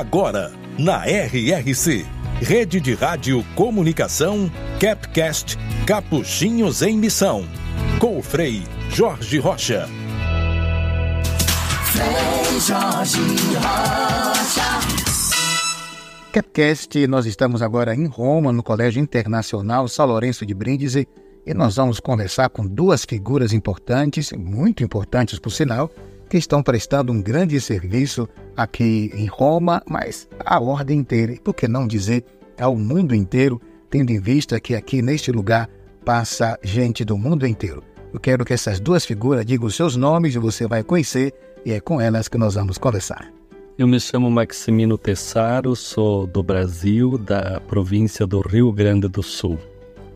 Agora, 0.00 0.50
na 0.78 1.04
RRC, 1.04 2.06
Rede 2.40 2.80
de 2.80 2.94
Rádio 2.94 3.44
Comunicação, 3.54 4.50
Capcast, 4.80 5.58
Capuchinhos 5.86 6.80
em 6.80 6.96
Missão. 6.96 7.44
Com 7.98 8.18
o 8.18 8.22
Frei 8.22 8.62
Jorge 8.88 9.38
Rocha. 9.38 9.86
Frei 11.84 12.60
Jorge 12.60 13.20
Rocha. 13.56 14.62
Capcast, 16.32 17.06
nós 17.06 17.26
estamos 17.26 17.60
agora 17.60 17.94
em 17.94 18.06
Roma, 18.06 18.54
no 18.54 18.62
Colégio 18.62 19.02
Internacional 19.02 19.86
São 19.86 20.06
Lourenço 20.06 20.46
de 20.46 20.54
Brindisi, 20.54 21.06
e 21.44 21.52
nós 21.52 21.76
vamos 21.76 22.00
conversar 22.00 22.48
com 22.48 22.66
duas 22.66 23.04
figuras 23.04 23.52
importantes, 23.52 24.32
muito 24.32 24.82
importantes 24.82 25.38
por 25.38 25.50
sinal, 25.50 25.90
que 26.30 26.38
estão 26.38 26.62
prestando 26.62 27.12
um 27.12 27.20
grande 27.20 27.60
serviço 27.60 28.28
aqui 28.56 29.10
em 29.12 29.26
Roma, 29.26 29.82
mas 29.88 30.28
à 30.46 30.60
ordem 30.60 31.00
inteira, 31.00 31.32
e 31.32 31.40
por 31.40 31.52
que 31.52 31.66
não 31.66 31.88
dizer 31.88 32.24
ao 32.58 32.76
mundo 32.76 33.16
inteiro, 33.16 33.60
tendo 33.90 34.10
em 34.10 34.20
vista 34.20 34.60
que 34.60 34.76
aqui 34.76 35.02
neste 35.02 35.32
lugar 35.32 35.68
passa 36.04 36.56
gente 36.62 37.04
do 37.04 37.18
mundo 37.18 37.44
inteiro. 37.48 37.82
Eu 38.14 38.20
quero 38.20 38.44
que 38.44 38.52
essas 38.52 38.78
duas 38.78 39.04
figuras 39.04 39.44
digam 39.44 39.66
os 39.66 39.74
seus 39.74 39.96
nomes 39.96 40.32
e 40.36 40.38
você 40.38 40.68
vai 40.68 40.84
conhecer, 40.84 41.34
e 41.66 41.72
é 41.72 41.80
com 41.80 42.00
elas 42.00 42.28
que 42.28 42.38
nós 42.38 42.54
vamos 42.54 42.78
conversar. 42.78 43.28
Eu 43.76 43.88
me 43.88 43.98
chamo 43.98 44.30
Maximino 44.30 44.96
Tessaro, 44.96 45.74
sou 45.74 46.28
do 46.28 46.44
Brasil, 46.44 47.18
da 47.18 47.60
província 47.60 48.24
do 48.24 48.40
Rio 48.40 48.70
Grande 48.70 49.08
do 49.08 49.22
Sul. 49.22 49.58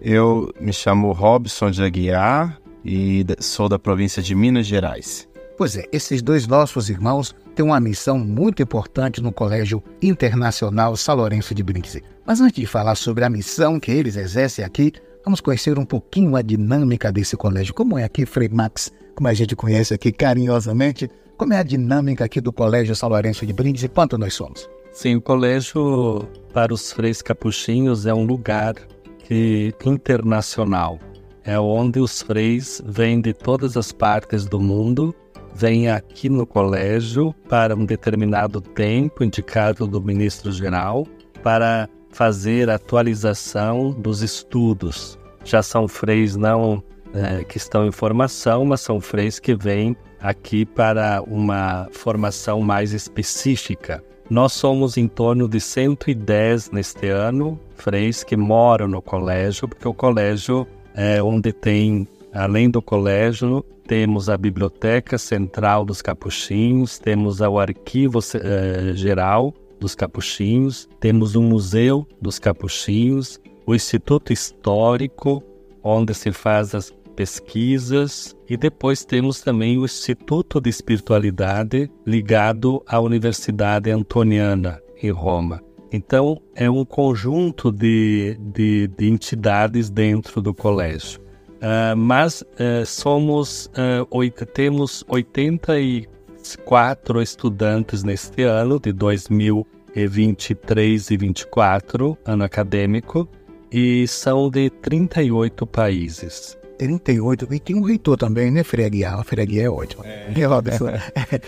Eu 0.00 0.54
me 0.60 0.72
chamo 0.72 1.10
Robson 1.10 1.72
de 1.72 1.82
Aguiar 1.82 2.60
e 2.84 3.26
sou 3.40 3.68
da 3.68 3.80
província 3.80 4.22
de 4.22 4.32
Minas 4.34 4.66
Gerais. 4.66 5.26
Pois 5.56 5.76
é, 5.76 5.84
esses 5.92 6.20
dois 6.20 6.48
nossos 6.48 6.90
irmãos 6.90 7.34
têm 7.54 7.64
uma 7.64 7.78
missão 7.78 8.18
muito 8.18 8.60
importante 8.60 9.22
no 9.22 9.30
Colégio 9.30 9.82
Internacional 10.02 10.96
São 10.96 11.14
Lourenço 11.14 11.54
de 11.54 11.62
Brindisi. 11.62 12.02
Mas 12.26 12.40
antes 12.40 12.56
de 12.56 12.66
falar 12.66 12.96
sobre 12.96 13.24
a 13.24 13.30
missão 13.30 13.78
que 13.78 13.92
eles 13.92 14.16
exercem 14.16 14.64
aqui, 14.64 14.92
vamos 15.24 15.40
conhecer 15.40 15.78
um 15.78 15.84
pouquinho 15.84 16.34
a 16.34 16.42
dinâmica 16.42 17.12
desse 17.12 17.36
colégio. 17.36 17.72
Como 17.72 17.96
é 17.96 18.02
aqui, 18.02 18.26
Frei 18.26 18.48
Max, 18.48 18.92
como 19.14 19.28
a 19.28 19.34
gente 19.34 19.54
conhece 19.54 19.94
aqui 19.94 20.10
carinhosamente, 20.10 21.08
como 21.36 21.52
é 21.52 21.58
a 21.58 21.62
dinâmica 21.62 22.24
aqui 22.24 22.40
do 22.40 22.52
Colégio 22.52 22.96
São 22.96 23.08
Lourenço 23.08 23.46
de 23.46 23.52
Brindisi 23.52 23.88
quanto 23.88 24.18
nós 24.18 24.34
somos? 24.34 24.68
Sim, 24.92 25.16
o 25.16 25.20
colégio 25.20 26.28
para 26.52 26.74
os 26.74 26.92
freis 26.92 27.22
capuchinhos 27.22 28.06
é 28.06 28.14
um 28.14 28.24
lugar 28.24 28.74
que 29.18 29.72
internacional. 29.86 30.98
É 31.44 31.58
onde 31.58 32.00
os 32.00 32.22
freis 32.22 32.82
vêm 32.86 33.20
de 33.20 33.32
todas 33.32 33.76
as 33.76 33.92
partes 33.92 34.46
do 34.46 34.60
mundo, 34.60 35.14
vêm 35.54 35.88
aqui 35.88 36.28
no 36.28 36.46
colégio 36.46 37.34
para 37.48 37.74
um 37.74 37.84
determinado 37.84 38.60
tempo 38.60 39.22
indicado 39.22 39.86
do 39.86 40.02
ministro-geral 40.02 41.06
para 41.42 41.88
fazer 42.10 42.70
atualização 42.70 43.90
dos 43.90 44.22
estudos. 44.22 45.18
Já 45.44 45.62
são 45.62 45.86
freis 45.86 46.36
não 46.36 46.82
é, 47.12 47.44
que 47.44 47.56
estão 47.56 47.86
em 47.86 47.92
formação, 47.92 48.64
mas 48.64 48.80
são 48.80 49.00
freis 49.00 49.38
que 49.38 49.54
vêm 49.54 49.96
aqui 50.20 50.64
para 50.64 51.22
uma 51.26 51.88
formação 51.92 52.60
mais 52.60 52.92
específica. 52.92 54.02
Nós 54.30 54.54
somos 54.54 54.96
em 54.96 55.06
torno 55.06 55.46
de 55.46 55.60
110 55.60 56.70
neste 56.70 57.08
ano, 57.08 57.60
freis 57.76 58.24
que 58.24 58.36
moram 58.36 58.88
no 58.88 59.02
colégio, 59.02 59.68
porque 59.68 59.86
o 59.86 59.92
colégio 59.92 60.66
é 60.94 61.22
onde 61.22 61.52
tem, 61.52 62.08
além 62.34 62.68
do 62.68 62.82
colégio, 62.82 63.64
temos 63.86 64.28
a 64.28 64.36
Biblioteca 64.36 65.16
Central 65.16 65.84
dos 65.84 66.02
Capuchinhos, 66.02 66.98
temos 66.98 67.40
o 67.40 67.58
Arquivo 67.58 68.18
eh, 68.34 68.92
Geral 68.94 69.54
dos 69.78 69.94
Capuchinhos, 69.94 70.88
temos 70.98 71.36
o 71.36 71.42
Museu 71.42 72.06
dos 72.20 72.38
Capuchinhos, 72.38 73.40
o 73.66 73.74
Instituto 73.74 74.32
Histórico, 74.32 75.42
onde 75.82 76.14
se 76.14 76.32
faz 76.32 76.74
as 76.74 76.92
pesquisas, 77.14 78.34
e 78.48 78.56
depois 78.56 79.04
temos 79.04 79.40
também 79.40 79.78
o 79.78 79.84
Instituto 79.84 80.60
de 80.60 80.68
Espiritualidade 80.68 81.90
ligado 82.04 82.82
à 82.86 82.98
Universidade 82.98 83.90
Antoniana, 83.90 84.80
em 85.00 85.10
Roma. 85.10 85.62
Então, 85.92 86.40
é 86.56 86.68
um 86.68 86.84
conjunto 86.84 87.70
de, 87.70 88.36
de, 88.40 88.88
de 88.88 89.08
entidades 89.08 89.88
dentro 89.88 90.42
do 90.42 90.52
colégio. 90.52 91.23
Uh, 91.64 91.96
mas 91.96 92.42
uh, 92.42 92.84
somos, 92.84 93.66
uh, 93.68 94.06
oito, 94.10 94.44
temos 94.44 95.02
84 95.08 97.22
estudantes 97.22 98.02
neste 98.02 98.42
ano, 98.42 98.78
de 98.78 98.92
2023 98.92 101.10
e 101.10 101.16
2024, 101.16 102.18
ano 102.26 102.44
acadêmico, 102.44 103.26
e 103.72 104.06
são 104.06 104.50
de 104.50 104.68
38 104.68 105.66
países. 105.66 106.58
38, 106.76 107.54
e 107.54 107.58
tem 107.58 107.76
um 107.76 107.82
reitor 107.82 108.18
também, 108.18 108.50
né, 108.50 108.62
Freguiar? 108.62 109.18
A 109.18 109.24
Freguiar 109.24 109.64
é 109.64 109.70
ótimo. 109.70 110.04
É. 110.04 110.34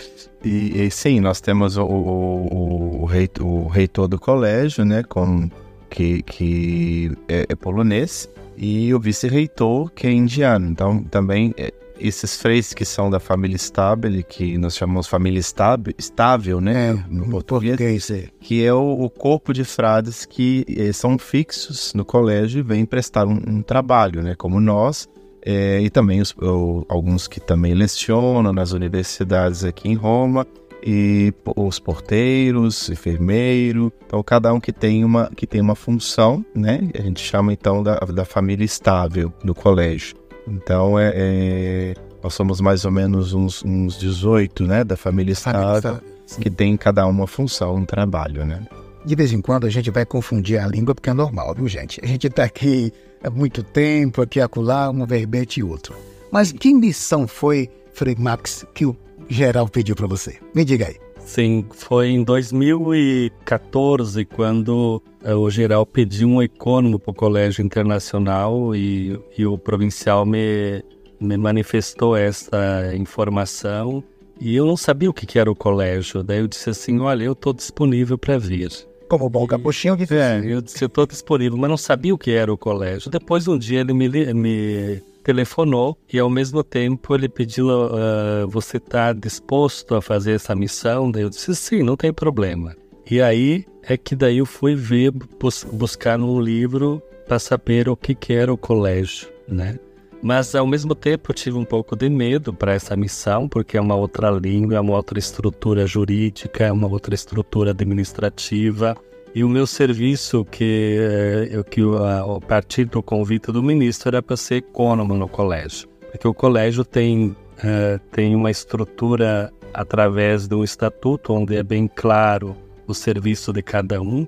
e, 0.43 0.81
e, 0.81 0.89
sim, 0.89 1.19
nós 1.19 1.39
temos 1.39 1.77
o, 1.77 1.85
o, 1.85 3.03
o, 3.03 3.05
reitor, 3.05 3.45
o 3.45 3.67
reitor 3.67 4.07
do 4.07 4.19
colégio, 4.19 4.83
né, 4.83 5.03
com, 5.03 5.47
que, 5.91 6.23
que 6.23 7.11
é, 7.27 7.45
é 7.49 7.55
polonês, 7.55 8.27
e 8.57 8.91
o 8.93 8.99
vice-reitor, 8.99 9.91
que 9.91 10.07
é 10.07 10.11
indiano. 10.11 10.67
Então, 10.67 11.03
também, 11.03 11.53
é, 11.57 11.71
esses 11.99 12.41
freis 12.41 12.73
que 12.73 12.83
são 12.83 13.09
da 13.09 13.19
família 13.19 13.55
Stabile, 13.55 14.23
que 14.23 14.57
nós 14.57 14.75
chamamos 14.75 15.07
família 15.07 15.39
estável, 15.39 15.93
estável 15.97 16.59
né, 16.59 16.89
é, 16.89 17.05
no 17.07 17.29
português, 17.29 18.09
é. 18.09 18.27
que 18.39 18.63
é 18.63 18.73
o, 18.73 19.03
o, 19.03 19.09
corpo 19.09 19.53
de 19.53 19.63
frades 19.63 20.25
que 20.25 20.65
é, 20.75 20.91
são 20.91 21.17
fixos 21.17 21.93
no 21.93 22.03
colégio 22.03 22.59
e 22.59 22.63
vêm 22.63 22.85
prestar 22.85 23.27
um, 23.27 23.39
um 23.47 23.61
trabalho, 23.61 24.23
né, 24.23 24.35
como 24.35 24.59
nós, 24.59 25.07
é, 25.45 25.79
e 25.81 25.89
também 25.89 26.19
os, 26.19 26.35
o, 26.41 26.85
alguns 26.89 27.27
que 27.27 27.39
também 27.39 27.73
lecionam 27.73 28.51
nas 28.51 28.71
universidades 28.71 29.63
aqui 29.63 29.87
em 29.87 29.95
Roma, 29.95 30.45
e 30.89 31.33
os 31.53 31.79
porteiros, 31.79 32.89
enfermeiro, 32.89 33.91
então 34.05 34.23
cada 34.23 34.53
um 34.53 34.59
que 34.59 34.71
tem 34.71 35.03
uma, 35.03 35.29
que 35.35 35.45
tem 35.45 35.59
uma 35.59 35.75
função, 35.75 36.45
né? 36.55 36.79
A 36.97 37.01
gente 37.01 37.19
chama 37.21 37.51
então 37.51 37.83
da, 37.83 37.97
da 37.97 38.23
família 38.23 38.63
estável 38.63 39.33
no 39.43 39.53
colégio. 39.53 40.15
Então 40.47 40.97
é, 40.97 41.11
é 41.13 41.93
nós 42.23 42.33
somos 42.33 42.61
mais 42.61 42.85
ou 42.85 42.91
menos 42.91 43.33
uns, 43.33 43.65
uns 43.65 43.99
18, 43.99 44.63
né, 44.63 44.85
da 44.85 44.95
família 44.95 45.33
estável, 45.33 45.99
que 46.39 46.49
tem 46.49 46.77
cada 46.77 47.05
uma 47.05 47.27
função, 47.27 47.75
um 47.75 47.85
trabalho, 47.85 48.45
né? 48.45 48.65
De 49.03 49.13
vez 49.13 49.33
em 49.33 49.41
quando 49.41 49.67
a 49.67 49.69
gente 49.69 49.91
vai 49.91 50.05
confundir 50.05 50.57
a 50.57 50.67
língua 50.67 50.95
porque 50.95 51.09
é 51.09 51.13
normal, 51.13 51.53
viu, 51.53 51.67
gente? 51.67 51.99
A 52.01 52.07
gente 52.07 52.27
está 52.27 52.45
aqui 52.45 52.93
há 53.21 53.29
muito 53.29 53.61
tempo, 53.61 54.21
aqui 54.21 54.39
acolá, 54.39 54.89
um 54.89 55.05
verbete 55.05 55.59
e 55.59 55.63
outro. 55.63 55.93
Mas 56.31 56.53
que 56.53 56.73
missão 56.73 57.27
foi, 57.27 57.69
Frei 57.93 58.15
Max, 58.17 58.65
que 58.73 58.85
o 58.85 58.95
geral 59.29 59.67
pediu 59.67 59.95
para 59.95 60.07
você? 60.07 60.37
Me 60.53 60.65
diga 60.65 60.87
aí. 60.87 60.95
Sim, 61.19 61.65
foi 61.71 62.09
em 62.09 62.23
2014 62.23 64.23
quando 64.25 65.01
eh, 65.21 65.35
o 65.35 65.49
geral 65.49 65.85
pediu 65.85 66.29
um 66.29 66.41
econômico 66.41 66.99
para 66.99 67.11
o 67.11 67.13
Colégio 67.13 67.65
Internacional 67.65 68.73
e, 68.73 69.19
e 69.37 69.45
o 69.45 69.57
provincial 69.57 70.25
me, 70.25 70.81
me 71.19 71.35
manifestou 71.35 72.15
essa 72.15 72.95
informação 72.95 74.01
e 74.39 74.55
eu 74.55 74.65
não 74.65 74.77
sabia 74.77 75.09
o 75.09 75.13
que, 75.13 75.25
que 75.25 75.37
era 75.37 75.51
o 75.51 75.55
colégio. 75.55 76.23
Daí 76.23 76.39
eu 76.39 76.47
disse 76.47 76.69
assim, 76.69 76.99
olha, 76.99 77.23
eu 77.23 77.33
estou 77.33 77.53
disponível 77.53 78.17
para 78.17 78.37
vir. 78.37 78.71
Como 79.09 79.29
bom 79.29 79.47
capuchinho 79.47 79.97
que 79.97 80.13
É, 80.13 80.41
eu 80.45 80.61
disse, 80.61 80.83
eu 80.83 80.87
estou 80.87 81.05
disponível, 81.05 81.57
mas 81.57 81.69
não 81.69 81.77
sabia 81.77 82.13
o 82.13 82.17
que 82.17 82.31
era 82.31 82.51
o 82.51 82.57
colégio. 82.57 83.09
Depois, 83.09 83.47
um 83.47 83.57
dia, 83.57 83.79
ele 83.79 83.93
me, 83.93 84.09
me 84.33 85.01
telefonou 85.27 85.97
e, 86.11 86.17
ao 86.17 86.29
mesmo 86.29 86.63
tempo, 86.63 87.13
ele 87.13 87.27
pediu, 87.27 87.67
uh, 87.67 88.47
você 88.47 88.77
está 88.77 89.11
disposto 89.11 89.93
a 89.93 90.01
fazer 90.01 90.31
essa 90.31 90.55
missão? 90.55 91.11
Daí 91.11 91.23
eu 91.23 91.29
disse, 91.29 91.53
sim, 91.53 91.83
não 91.83 91.97
tem 91.97 92.13
problema. 92.13 92.73
E 93.11 93.21
aí 93.21 93.65
é 93.83 93.97
que 93.97 94.15
daí 94.15 94.37
eu 94.37 94.45
fui 94.45 94.73
ver, 94.73 95.11
bus 95.11 95.65
buscar 95.69 96.17
num 96.17 96.39
livro 96.39 97.01
para 97.27 97.39
saber 97.39 97.89
o 97.89 97.97
que, 97.97 98.15
que 98.15 98.31
era 98.31 98.53
o 98.53 98.57
colégio, 98.57 99.27
né? 99.45 99.77
Mas 100.21 100.55
ao 100.55 100.65
mesmo 100.65 100.95
tempo 100.95 101.29
eu 101.29 101.35
tive 101.35 101.57
um 101.57 101.65
pouco 101.65 101.93
de 101.93 102.09
medo 102.09 102.53
para 102.53 102.73
essa 102.73 102.95
missão, 102.95 103.49
porque 103.49 103.75
é 103.75 103.81
uma 103.81 103.95
outra 103.95 104.29
língua, 104.29 104.77
é 104.77 104.79
uma 104.79 104.95
outra 104.95 105.19
estrutura 105.19 105.85
jurídica, 105.85 106.63
é 106.65 106.71
uma 106.71 106.87
outra 106.87 107.13
estrutura 107.13 107.71
administrativa. 107.71 108.95
E 109.35 109.43
o 109.43 109.49
meu 109.49 109.67
serviço, 109.67 110.43
que, 110.45 110.97
eh, 110.99 111.63
que 111.69 111.81
a, 111.81 112.39
partir 112.45 112.85
do 112.85 113.03
convite 113.03 113.51
do 113.51 113.61
ministro, 113.61 114.09
era 114.09 114.21
para 114.21 114.35
ser 114.35 114.55
econômico 114.55 115.15
no 115.15 115.27
colégio. 115.27 115.87
Porque 116.11 116.27
o 116.27 116.33
colégio 116.33 116.83
tem, 116.83 117.27
uh, 117.27 117.99
tem 118.11 118.35
uma 118.35 118.49
estrutura 118.49 119.51
através 119.73 120.47
de 120.47 120.55
um 120.55 120.63
estatuto, 120.63 121.33
onde 121.33 121.55
é 121.55 121.61
bem 121.61 121.87
claro 121.87 122.55
o 122.87 122.93
serviço 122.93 123.53
de 123.53 123.61
cada 123.61 124.01
um. 124.01 124.25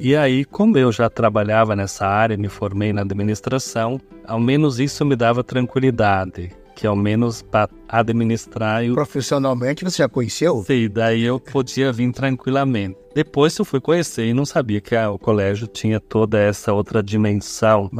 E 0.00 0.16
aí, 0.16 0.44
como 0.44 0.78
eu 0.78 0.90
já 0.90 1.10
trabalhava 1.10 1.76
nessa 1.76 2.06
área, 2.06 2.36
me 2.36 2.48
formei 2.48 2.92
na 2.92 3.02
administração, 3.02 4.00
ao 4.24 4.40
menos 4.40 4.78
isso 4.78 5.04
me 5.04 5.16
dava 5.16 5.44
tranquilidade. 5.44 6.50
Que 6.76 6.86
ao 6.86 6.94
menos 6.94 7.40
para 7.40 7.68
administrar 7.88 8.84
eu 8.84 8.94
Profissionalmente 8.94 9.82
você 9.82 10.02
já 10.02 10.08
conheceu? 10.08 10.62
Sim, 10.64 10.90
daí 10.90 11.24
eu 11.24 11.40
podia 11.40 11.90
vir 11.90 12.12
tranquilamente. 12.12 12.98
Depois 13.14 13.56
eu 13.56 13.64
fui 13.64 13.80
conhecer 13.80 14.26
e 14.26 14.34
não 14.34 14.44
sabia 14.44 14.78
que 14.78 14.94
ah, 14.94 15.10
o 15.10 15.18
colégio 15.18 15.66
tinha 15.66 15.98
toda 15.98 16.38
essa 16.38 16.74
outra 16.74 17.02
dimensão 17.02 17.90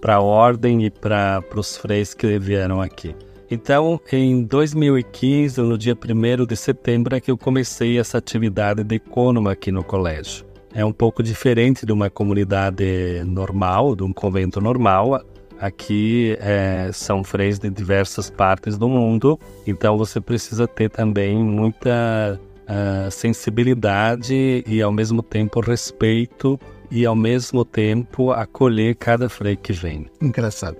para 0.00 0.14
a 0.14 0.20
ordem 0.20 0.86
e 0.86 0.90
para 0.90 1.44
os 1.54 1.76
freis 1.76 2.14
que 2.14 2.38
vieram 2.38 2.80
aqui. 2.80 3.14
Então, 3.50 4.00
em 4.10 4.42
2015, 4.42 5.60
no 5.60 5.78
dia 5.78 5.94
1 5.94 6.46
de 6.46 6.56
setembro, 6.56 7.14
é 7.14 7.20
que 7.20 7.30
eu 7.30 7.36
comecei 7.38 7.98
essa 7.98 8.18
atividade 8.18 8.82
de 8.82 8.96
econômica 8.96 9.52
aqui 9.52 9.70
no 9.70 9.84
colégio. 9.84 10.44
É 10.74 10.84
um 10.84 10.92
pouco 10.92 11.22
diferente 11.22 11.86
de 11.86 11.92
uma 11.92 12.10
comunidade 12.10 13.22
normal, 13.24 13.94
de 13.94 14.02
um 14.02 14.12
convento 14.12 14.60
normal. 14.60 15.22
Aqui 15.60 16.36
é, 16.40 16.90
são 16.92 17.24
freis 17.24 17.58
de 17.58 17.70
diversas 17.70 18.30
partes 18.30 18.76
do 18.76 18.88
mundo, 18.88 19.38
então 19.66 19.96
você 19.96 20.20
precisa 20.20 20.66
ter 20.66 20.90
também 20.90 21.36
muita 21.36 22.38
uh, 22.66 23.10
sensibilidade 23.10 24.64
e, 24.66 24.82
ao 24.82 24.92
mesmo 24.92 25.22
tempo, 25.22 25.60
respeito 25.60 26.58
e, 26.90 27.06
ao 27.06 27.16
mesmo 27.16 27.64
tempo, 27.64 28.32
acolher 28.32 28.94
cada 28.96 29.28
frei 29.28 29.56
que 29.56 29.72
vem. 29.72 30.06
Engraçado. 30.20 30.76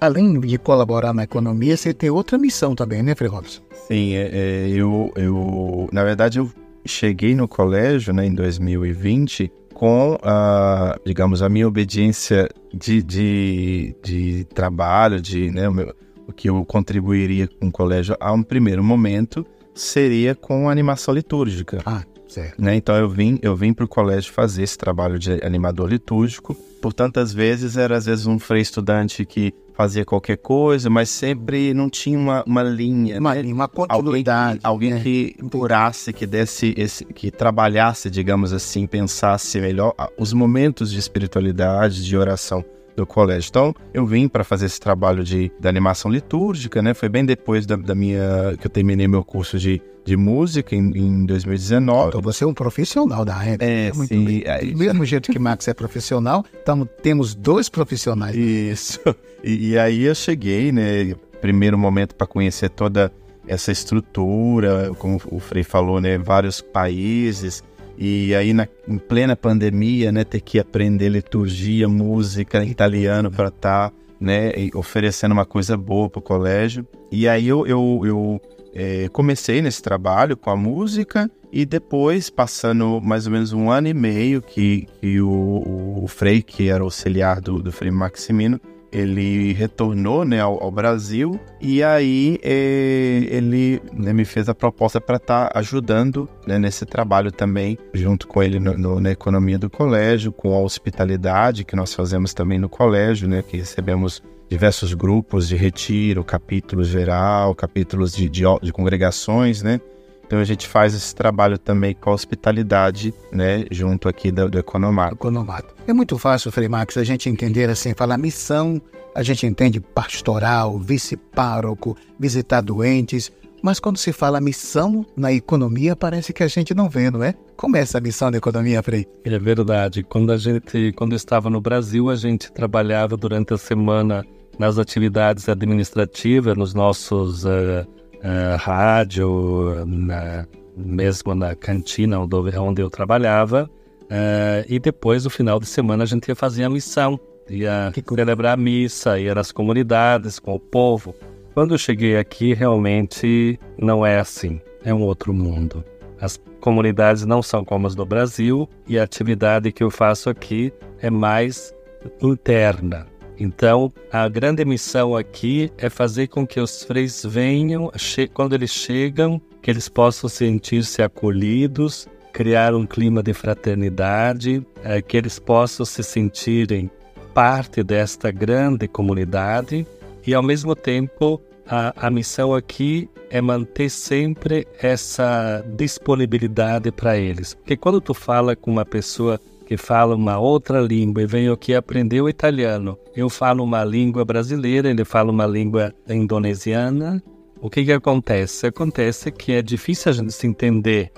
Além 0.00 0.40
de 0.40 0.56
colaborar 0.56 1.12
na 1.12 1.24
economia, 1.24 1.76
você 1.76 1.92
tem 1.92 2.08
outra 2.08 2.38
missão 2.38 2.74
também, 2.74 3.02
né, 3.02 3.14
Frei 3.14 3.28
Robson? 3.28 3.60
Sim, 3.86 4.14
é, 4.14 4.30
é, 4.32 4.68
eu, 4.70 5.12
eu, 5.16 5.88
na 5.92 6.02
verdade, 6.02 6.38
eu 6.38 6.50
cheguei 6.86 7.34
no 7.34 7.46
colégio, 7.46 8.14
né, 8.14 8.26
em 8.26 8.34
2020, 8.34 9.52
com 9.76 10.16
a, 10.22 10.98
digamos, 11.04 11.42
a 11.42 11.50
minha 11.50 11.68
obediência 11.68 12.48
de, 12.72 13.02
de, 13.02 13.94
de 14.02 14.44
trabalho, 14.54 15.20
de, 15.20 15.50
né, 15.50 15.68
o, 15.68 15.74
meu- 15.74 15.94
o 16.26 16.32
que 16.32 16.48
eu 16.48 16.64
contribuiria 16.64 17.46
com 17.46 17.68
o 17.68 17.70
colégio 17.70 18.16
a 18.18 18.32
um 18.32 18.42
primeiro 18.42 18.82
momento 18.82 19.46
seria 19.74 20.34
com 20.34 20.66
a 20.70 20.72
animação 20.72 21.12
litúrgica. 21.12 21.82
Ah, 21.84 22.02
certo. 22.36 22.60
né? 22.62 22.74
Então 22.76 22.94
eu 22.96 23.08
vim, 23.08 23.38
eu 23.42 23.56
vim 23.56 23.72
para 23.72 23.84
o 23.84 23.88
colégio 23.88 24.32
fazer 24.32 24.62
esse 24.62 24.76
trabalho 24.76 25.18
de 25.18 25.32
animador 25.44 25.88
litúrgico. 25.88 26.54
Por 26.80 26.92
tantas 26.92 27.32
vezes 27.32 27.76
era 27.76 27.96
às 27.96 28.06
vezes 28.06 28.26
um 28.26 28.38
frei 28.38 28.60
estudante 28.62 29.24
que 29.24 29.52
fazia 29.74 30.04
qualquer 30.04 30.36
coisa, 30.38 30.88
mas 30.88 31.10
sempre 31.10 31.74
não 31.74 31.90
tinha 31.90 32.18
uma, 32.18 32.42
uma 32.46 32.62
linha, 32.62 33.18
Uma, 33.18 33.34
né? 33.34 33.42
uma 33.52 33.64
Alguém, 33.64 33.86
continuidade. 33.88 34.58
que, 34.60 34.66
alguém 34.66 34.90
né? 34.94 35.00
que 35.00 35.36
curasse, 35.50 36.12
que 36.12 36.26
desse, 36.26 36.74
esse, 36.76 37.04
que 37.04 37.30
trabalhasse, 37.30 38.08
digamos 38.08 38.52
assim, 38.52 38.86
pensasse 38.86 39.60
melhor 39.60 39.94
os 40.16 40.32
momentos 40.32 40.90
de 40.90 40.98
espiritualidade, 40.98 42.04
de 42.04 42.16
oração 42.16 42.64
do 42.96 43.06
colégio. 43.06 43.48
Então, 43.50 43.74
eu 43.92 44.06
vim 44.06 44.26
para 44.26 44.42
fazer 44.42 44.66
esse 44.66 44.80
trabalho 44.80 45.22
de, 45.22 45.52
animação 45.64 46.10
litúrgica, 46.10 46.80
né? 46.80 46.94
Foi 46.94 47.08
bem 47.08 47.24
depois 47.24 47.66
da, 47.66 47.76
da 47.76 47.94
minha 47.94 48.56
que 48.58 48.66
eu 48.66 48.70
terminei 48.70 49.06
meu 49.06 49.22
curso 49.24 49.58
de, 49.58 49.82
de 50.04 50.16
música 50.16 50.74
em, 50.74 50.96
em 50.96 51.26
2019. 51.26 52.08
Então 52.08 52.22
você 52.22 52.44
é 52.44 52.46
um 52.46 52.54
profissional 52.54 53.24
da 53.24 53.34
área. 53.34 53.58
É, 53.60 53.92
Muito 53.92 54.08
sim. 54.08 54.24
bem. 54.24 54.42
é, 54.46 54.64
Do 54.64 54.78
mesmo 54.78 55.04
jeito 55.04 55.30
que 55.30 55.38
Max 55.38 55.66
é 55.68 55.74
profissional, 55.74 56.44
então 56.62 56.88
temos 57.02 57.34
dois 57.34 57.68
profissionais. 57.68 58.34
Isso. 58.36 59.00
E, 59.44 59.70
e 59.70 59.78
aí 59.78 60.04
eu 60.04 60.14
cheguei, 60.14 60.72
né? 60.72 61.14
Primeiro 61.40 61.76
momento 61.76 62.14
para 62.14 62.26
conhecer 62.26 62.70
toda 62.70 63.12
essa 63.46 63.70
estrutura, 63.70 64.90
como 64.98 65.20
o 65.30 65.38
Frei 65.38 65.62
falou, 65.62 66.00
né? 66.00 66.18
Vários 66.18 66.60
países. 66.60 67.62
E 67.98 68.34
aí, 68.34 68.52
na, 68.52 68.68
em 68.86 68.98
plena 68.98 69.34
pandemia, 69.34 70.12
né? 70.12 70.24
Ter 70.24 70.40
que 70.40 70.58
aprender 70.58 71.08
liturgia, 71.08 71.88
música, 71.88 72.64
italiano 72.64 73.30
para 73.30 73.48
estar, 73.48 73.92
né? 74.20 74.52
e 74.56 74.70
Oferecendo 74.74 75.32
uma 75.32 75.46
coisa 75.46 75.76
boa 75.76 76.08
pro 76.08 76.20
colégio. 76.20 76.86
E 77.10 77.28
aí 77.28 77.48
eu, 77.48 77.66
eu, 77.66 78.02
eu 78.04 78.40
eh, 78.74 79.08
comecei 79.12 79.62
nesse 79.62 79.82
trabalho 79.82 80.36
com 80.36 80.50
a 80.50 80.56
música 80.56 81.30
e 81.52 81.64
depois, 81.64 82.28
passando 82.28 83.00
mais 83.00 83.26
ou 83.26 83.32
menos 83.32 83.52
um 83.52 83.70
ano 83.70 83.88
e 83.88 83.94
meio 83.94 84.42
que, 84.42 84.86
que 85.00 85.20
o, 85.20 85.30
o, 85.30 86.04
o 86.04 86.06
Frei, 86.08 86.42
que 86.42 86.68
era 86.68 86.84
auxiliar 86.84 87.40
do, 87.40 87.62
do 87.62 87.72
Frei 87.72 87.90
Maximino, 87.90 88.60
ele 88.92 89.52
retornou 89.52 90.24
né, 90.24 90.40
ao, 90.40 90.62
ao 90.62 90.70
Brasil 90.70 91.38
e 91.60 91.82
aí 91.82 92.38
eh, 92.42 93.26
ele 93.30 93.80
né, 93.92 94.12
me 94.12 94.24
fez 94.24 94.48
a 94.48 94.54
proposta 94.54 95.00
para 95.00 95.16
estar 95.16 95.50
ajudando 95.54 96.28
né, 96.46 96.58
nesse 96.58 96.86
trabalho 96.86 97.30
também, 97.32 97.76
junto 97.92 98.26
com 98.26 98.42
ele 98.42 98.58
no- 98.58 98.76
no- 98.78 99.00
na 99.00 99.10
economia 99.10 99.58
do 99.58 99.68
colégio, 99.68 100.32
com 100.32 100.54
a 100.54 100.60
hospitalidade 100.60 101.64
que 101.64 101.76
nós 101.76 101.92
fazemos 101.94 102.32
também 102.32 102.58
no 102.58 102.68
colégio, 102.68 103.28
né, 103.28 103.42
que 103.42 103.56
recebemos 103.56 104.22
diversos 104.48 104.94
grupos 104.94 105.48
de 105.48 105.56
retiro, 105.56 106.22
capítulo 106.22 106.84
geral, 106.84 107.54
capítulos 107.54 108.12
de, 108.12 108.28
de, 108.28 108.44
de 108.62 108.72
congregações, 108.72 109.60
né? 109.62 109.80
Então 110.26 110.40
a 110.40 110.44
gente 110.44 110.66
faz 110.66 110.94
esse 110.94 111.14
trabalho 111.14 111.56
também 111.56 111.94
com 111.94 112.10
a 112.10 112.12
hospitalidade, 112.12 113.14
né, 113.32 113.64
junto 113.70 114.08
aqui 114.08 114.30
do, 114.32 114.48
do 114.50 114.58
Economato. 114.58 115.14
Economato. 115.14 115.74
É 115.86 115.92
muito 115.92 116.18
fácil, 116.18 116.50
Frei 116.50 116.68
Max, 116.68 116.96
a 116.96 117.04
gente 117.04 117.28
entender 117.28 117.70
assim, 117.70 117.94
falar 117.94 118.18
missão, 118.18 118.80
a 119.14 119.22
gente 119.22 119.46
entende 119.46 119.80
pastoral, 119.80 120.78
vice-pároco, 120.78 121.96
visitar 122.18 122.60
doentes, 122.60 123.30
mas 123.62 123.80
quando 123.80 123.96
se 123.96 124.12
fala 124.12 124.40
missão 124.40 125.04
na 125.16 125.32
economia, 125.32 125.96
parece 125.96 126.32
que 126.32 126.42
a 126.42 126.48
gente 126.48 126.74
não 126.74 126.88
vê, 126.88 127.10
não 127.10 127.22
é? 127.22 127.34
Como 127.56 127.76
é 127.76 127.80
essa 127.80 128.00
missão 128.00 128.30
da 128.30 128.38
economia, 128.38 128.82
Frei? 128.82 129.06
É 129.24 129.38
verdade. 129.38 130.02
Quando 130.02 130.30
a 130.30 130.36
gente, 130.36 130.92
quando 130.92 131.12
eu 131.12 131.16
estava 131.16 131.48
no 131.48 131.60
Brasil, 131.60 132.10
a 132.10 132.16
gente 132.16 132.52
trabalhava 132.52 133.16
durante 133.16 133.54
a 133.54 133.58
semana 133.58 134.24
nas 134.58 134.78
atividades 134.78 135.48
administrativas, 135.48 136.56
nos 136.56 136.74
nossos 136.74 137.44
eh, 137.44 137.86
eh, 138.26 138.56
rádio, 138.58 139.84
na- 139.86 140.46
mesmo 140.76 141.34
na 141.34 141.54
cantina 141.54 142.18
onde, 142.20 142.34
eu- 142.82 142.90
trabalhava. 142.90 143.70
eh, 144.10 144.64
e 144.68 144.78
depois, 144.78 145.24
no 145.24 145.30
final 145.30 145.58
de 145.60 145.66
semana, 145.66 146.02
a 146.04 146.06
gente 146.06 146.28
ia 146.28 146.34
fazer 146.34 146.64
a 146.64 146.70
missão, 146.70 147.18
ia 147.48 147.90
Que 147.94 148.02
celebrar 148.02 148.54
a 148.54 148.56
missa, 148.56 149.18
ia 149.18 149.34
nas 149.34 149.50
comunidades 149.52 150.38
com 150.38 150.54
o 150.54 150.60
povo. 150.60 151.14
Quando 151.54 151.74
eu 151.74 151.78
cheguei 151.78 152.16
aqui, 152.16 152.52
realmente 152.54 153.58
não 153.78 154.04
é 154.04 154.18
assim. 154.18 154.60
É 154.84 154.92
um 154.94 155.02
outro 155.02 155.32
mundo. 155.32 155.82
As 156.20 156.38
comunidades 156.60 157.24
não 157.24 157.42
são 157.42 157.64
como 157.64 157.86
as 157.86 157.94
do 157.94 158.04
Brasil 158.06 158.68
e 158.88 158.98
a 158.98 159.02
atividade 159.04 159.72
que 159.72 159.82
eu 159.82 159.90
faço 159.90 160.28
aqui 160.30 160.72
é 161.00 161.10
mais 161.10 161.74
interna. 162.22 163.06
Então, 163.38 163.92
a 164.10 164.28
grande 164.28 164.64
missão 164.64 165.14
aqui 165.14 165.70
é 165.76 165.90
fazer 165.90 166.28
com 166.28 166.46
que 166.46 166.58
os 166.58 166.82
freis 166.82 167.22
venham, 167.24 167.90
quando 168.32 168.54
eles 168.54 168.70
chegam, 168.70 169.40
que 169.60 169.70
eles 169.70 169.88
possam 169.88 170.28
sentir-se 170.28 171.02
acolhidos, 171.02 172.08
criar 172.32 172.74
um 172.74 172.86
clima 172.86 173.22
de 173.22 173.34
fraternidade, 173.34 174.64
eh, 174.84 175.02
que 175.02 175.16
eles 175.16 175.38
possam 175.38 175.84
se 175.84 176.02
sentirem 176.02 176.90
parte 177.34 177.82
desta 177.82 178.30
grande 178.30 178.88
comunidade 178.88 179.86
e, 180.26 180.34
ao 180.34 180.42
mesmo 180.42 180.74
tempo, 180.74 181.40
a, 181.66 182.06
a 182.06 182.10
missão 182.10 182.54
aqui 182.54 183.08
é 183.28 183.40
manter 183.40 183.90
sempre 183.90 184.66
essa 184.80 185.64
disponibilidade 185.76 186.90
para 186.92 187.16
eles. 187.18 187.54
Porque 187.54 187.76
quando 187.76 188.00
tu 188.00 188.14
fala 188.14 188.54
com 188.54 188.70
uma 188.70 188.84
pessoa 188.84 189.40
que 189.66 189.76
fala 189.76 190.14
uma 190.14 190.38
outra 190.38 190.80
língua 190.80 191.22
e 191.22 191.26
vem 191.26 191.48
aqui 191.48 191.74
aprender 191.74 192.20
o 192.20 192.28
italiano, 192.28 192.96
eu 193.16 193.28
falo 193.28 193.64
uma 193.64 193.84
língua 193.84 194.24
brasileira, 194.24 194.88
ele 194.88 195.04
fala 195.04 195.30
uma 195.32 195.46
língua 195.46 195.92
indonesiana, 196.40 197.22
o 197.60 197.68
que 197.70 197.84
que 197.84 197.92
acontece? 197.92 198.66
Acontece 198.66 199.30
que 199.32 199.52
é 199.52 199.62
difícil 199.62 200.10
a 200.10 200.14
gente 200.14 200.32
se 200.32 200.46
entender. 200.46 201.10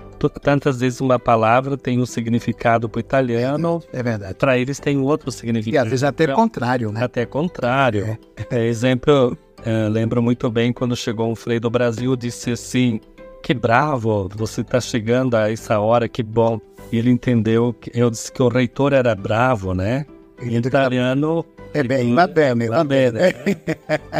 Tantas 0.43 0.81
vezes 0.81 1.01
uma 1.01 1.19
palavra 1.19 1.77
tem 1.77 2.01
um 2.01 2.07
significado 2.07 2.89
para 2.89 2.99
o 2.99 3.01
italiano, 3.01 3.83
É 3.93 4.03
verdade. 4.03 4.35
para 4.35 4.57
eles 4.59 4.79
tem 4.81 4.99
outro 4.99 5.29
E 5.29 5.33
significado. 5.33 5.85
às 5.85 5.91
vezes 5.91 6.03
até 6.05 6.25
Então, 6.25 6.37
contrário, 6.37 6.91
né? 6.93 7.05
até 7.05 7.27
contrário. 7.27 8.19
É, 8.51 8.67
exemplo, 8.67 9.37
eh, 9.65 9.89
lembro 9.91 10.23
muito 10.23 10.51
bem 10.51 10.73
quando 10.73 10.97
chegou 10.97 11.31
um 11.31 11.35
frei 11.37 11.61
do 11.61 11.69
Brasil, 11.71 12.17
disse 12.17 12.51
assim: 12.53 13.01
Que 13.43 13.53
bravo, 13.55 14.29
você 14.35 14.61
está 14.63 14.81
chegando 14.81 15.37
a 15.37 15.51
essa 15.53 15.79
hora, 15.81 16.09
que 16.09 16.23
bom. 16.23 16.61
E 16.91 16.99
ele 16.99 17.11
entendeu, 17.11 17.73
que 17.75 17.91
eu 17.95 18.11
disse 18.11 18.33
que 18.33 18.43
o 18.43 18.49
reitor 18.49 18.93
era 18.93 19.15
bravo, 19.15 19.75
né? 19.75 20.07
Em 20.41 20.55
italiano, 20.57 21.45
É 21.75 21.83
bem, 21.83 22.15
va 22.15 22.27
bene, 22.27 22.69
va 22.69 22.85
bene. 22.85 23.19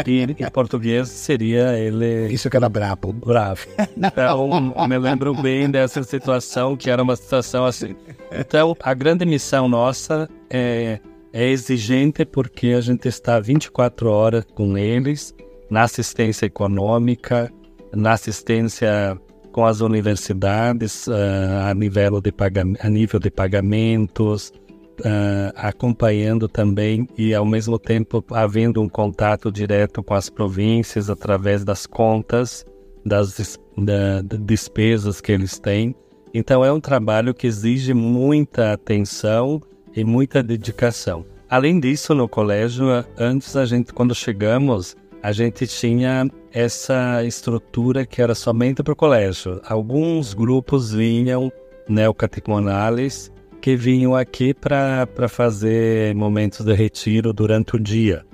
e 0.05 0.21
em 0.23 0.49
português 0.51 1.07
seria 1.07 1.77
ele 1.79 2.27
Isso 2.31 2.49
que 2.49 2.57
era 2.57 2.67
brabo. 2.69 3.13
bravo. 3.13 3.65
Então, 3.97 4.73
me 4.87 4.97
lembro 4.97 5.33
bem 5.41 5.69
dessa 5.71 6.03
situação, 6.03 6.75
que 6.75 6.89
era 6.89 7.01
uma 7.01 7.15
situação 7.15 7.65
assim. 7.65 7.95
Então, 8.31 8.75
a 8.83 8.93
grande 8.93 9.25
missão 9.25 9.67
nossa 9.69 10.29
é, 10.49 10.99
é 11.33 11.47
exigente 11.49 12.25
porque 12.25 12.67
a 12.67 12.81
gente 12.81 13.07
está 13.07 13.39
24 13.39 14.09
horas 14.11 14.45
com 14.53 14.77
eles 14.77 15.33
na 15.69 15.83
assistência 15.83 16.45
econômica, 16.47 17.51
na 17.93 18.11
assistência 18.11 19.17
com 19.59 19.65
as 19.65 19.81
universidades 19.81 21.09
ah, 21.09 21.69
a, 21.69 21.73
nível 21.73 22.21
de 22.21 22.33
a 22.79 22.89
nível 22.89 23.19
de 23.19 23.29
pagamentos, 23.29 24.53
uh, 25.01 25.51
acompanhando 25.53 26.47
também 26.47 27.05
e 27.17 27.35
ao 27.35 27.45
mesmo 27.45 27.77
tempo 27.77 28.23
havendo 28.31 28.81
um 28.81 28.87
contato 28.87 29.51
direto 29.51 30.01
com 30.01 30.13
as 30.13 30.29
províncias 30.29 31.09
através 31.09 31.65
das 31.65 31.85
contas, 31.85 32.65
das 33.05 33.59
da, 33.77 34.21
da 34.21 34.37
despesas 34.37 35.19
que 35.19 35.33
eles 35.33 35.59
têm. 35.59 35.93
Então 36.33 36.63
é 36.63 36.71
um 36.71 36.79
trabalho 36.79 37.33
que 37.33 37.45
exige 37.45 37.93
muita 37.93 38.71
atenção 38.71 39.61
e 39.93 40.05
muita 40.05 40.41
dedicação. 40.41 41.25
Além 41.49 41.81
disso, 41.81 42.15
no 42.15 42.29
colégio, 42.29 42.85
antes 43.17 43.57
a 43.57 43.65
gente, 43.65 43.91
quando 43.91 44.15
chegamos, 44.15 44.95
a 45.21 45.31
gente 45.31 45.67
tinha 45.67 46.29
essa 46.51 47.23
estrutura 47.23 48.05
que 48.05 48.21
era 48.21 48.33
somente 48.33 48.81
para 48.81 48.93
o 48.93 48.95
colégio. 48.95 49.61
Alguns 49.65 50.33
grupos 50.33 50.93
vinham 50.93 51.51
neocatecumenales 51.87 53.31
que 53.59 53.75
vinham 53.75 54.15
aqui 54.15 54.53
para 54.53 55.27
fazer 55.27 56.15
momentos 56.15 56.65
de 56.65 56.73
retiro 56.73 57.33
durante 57.33 57.75
o 57.75 57.79
dia. 57.79 58.25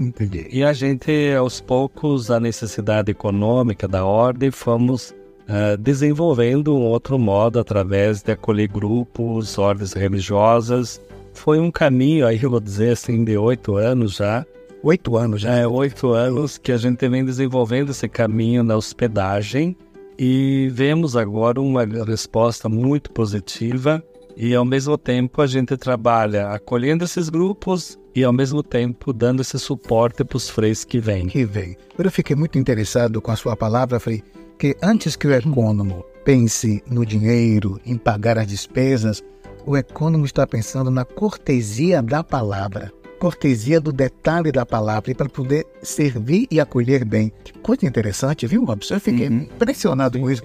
Entendi. 0.00 0.48
E 0.50 0.64
a 0.64 0.72
gente, 0.72 1.32
aos 1.34 1.60
poucos, 1.60 2.30
a 2.30 2.40
necessidade 2.40 3.10
econômica 3.10 3.86
da 3.86 4.04
ordem, 4.04 4.50
fomos 4.50 5.14
uh, 5.42 5.76
desenvolvendo 5.78 6.74
um 6.74 6.82
outro 6.82 7.18
modo 7.18 7.60
através 7.60 8.22
de 8.22 8.32
acolher 8.32 8.68
grupos, 8.68 9.56
ordens 9.58 9.92
religiosas. 9.92 11.00
Foi 11.32 11.60
um 11.60 11.70
caminho, 11.70 12.26
aí 12.26 12.42
eu 12.42 12.50
vou 12.50 12.60
dizer 12.60 12.92
assim, 12.92 13.24
de 13.24 13.36
oito 13.36 13.76
anos 13.76 14.16
já. 14.16 14.44
Oito 14.84 15.16
anos 15.16 15.42
já? 15.42 15.54
É, 15.54 15.64
oito 15.64 16.12
anos 16.12 16.58
que 16.58 16.72
a 16.72 16.76
gente 16.76 17.08
vem 17.08 17.24
desenvolvendo 17.24 17.90
esse 17.90 18.08
caminho 18.08 18.64
na 18.64 18.74
hospedagem 18.74 19.76
e 20.18 20.68
vemos 20.72 21.16
agora 21.16 21.60
uma 21.60 21.84
resposta 21.84 22.68
muito 22.68 23.12
positiva 23.12 24.02
e 24.36 24.52
ao 24.56 24.64
mesmo 24.64 24.98
tempo 24.98 25.40
a 25.40 25.46
gente 25.46 25.76
trabalha 25.76 26.48
acolhendo 26.48 27.04
esses 27.04 27.28
grupos 27.28 27.96
e 28.12 28.24
ao 28.24 28.32
mesmo 28.32 28.60
tempo 28.60 29.12
dando 29.12 29.40
esse 29.40 29.56
suporte 29.56 30.24
para 30.24 30.36
os 30.36 30.50
freis 30.50 30.84
que 30.84 30.98
vêm. 30.98 31.28
Que 31.28 31.44
vêm. 31.44 31.76
Eu 31.96 32.10
fiquei 32.10 32.34
muito 32.34 32.58
interessado 32.58 33.22
com 33.22 33.30
a 33.30 33.36
sua 33.36 33.56
palavra, 33.56 34.00
Frei, 34.00 34.20
que 34.58 34.76
antes 34.82 35.14
que 35.14 35.28
o 35.28 35.32
econômico 35.32 36.04
pense 36.24 36.82
no 36.90 37.06
dinheiro, 37.06 37.80
em 37.86 37.96
pagar 37.96 38.36
as 38.36 38.48
despesas, 38.48 39.22
o 39.64 39.76
econômico 39.76 40.26
está 40.26 40.44
pensando 40.44 40.90
na 40.90 41.04
cortesia 41.04 42.02
da 42.02 42.24
palavra 42.24 42.92
cortesia 43.22 43.80
do 43.80 43.92
detalhe 43.92 44.50
da 44.50 44.66
palavra 44.66 45.12
e 45.12 45.14
para 45.14 45.28
poder 45.28 45.64
servir 45.80 46.48
e 46.50 46.58
acolher 46.58 47.04
bem. 47.04 47.32
Que 47.44 47.52
coisa 47.60 47.86
interessante, 47.86 48.48
viu, 48.48 48.64
Robson? 48.64 48.94
Eu 48.94 49.00
fiquei 49.00 49.28
uhum. 49.28 49.42
impressionado 49.42 50.18
com 50.18 50.28
isso. 50.28 50.42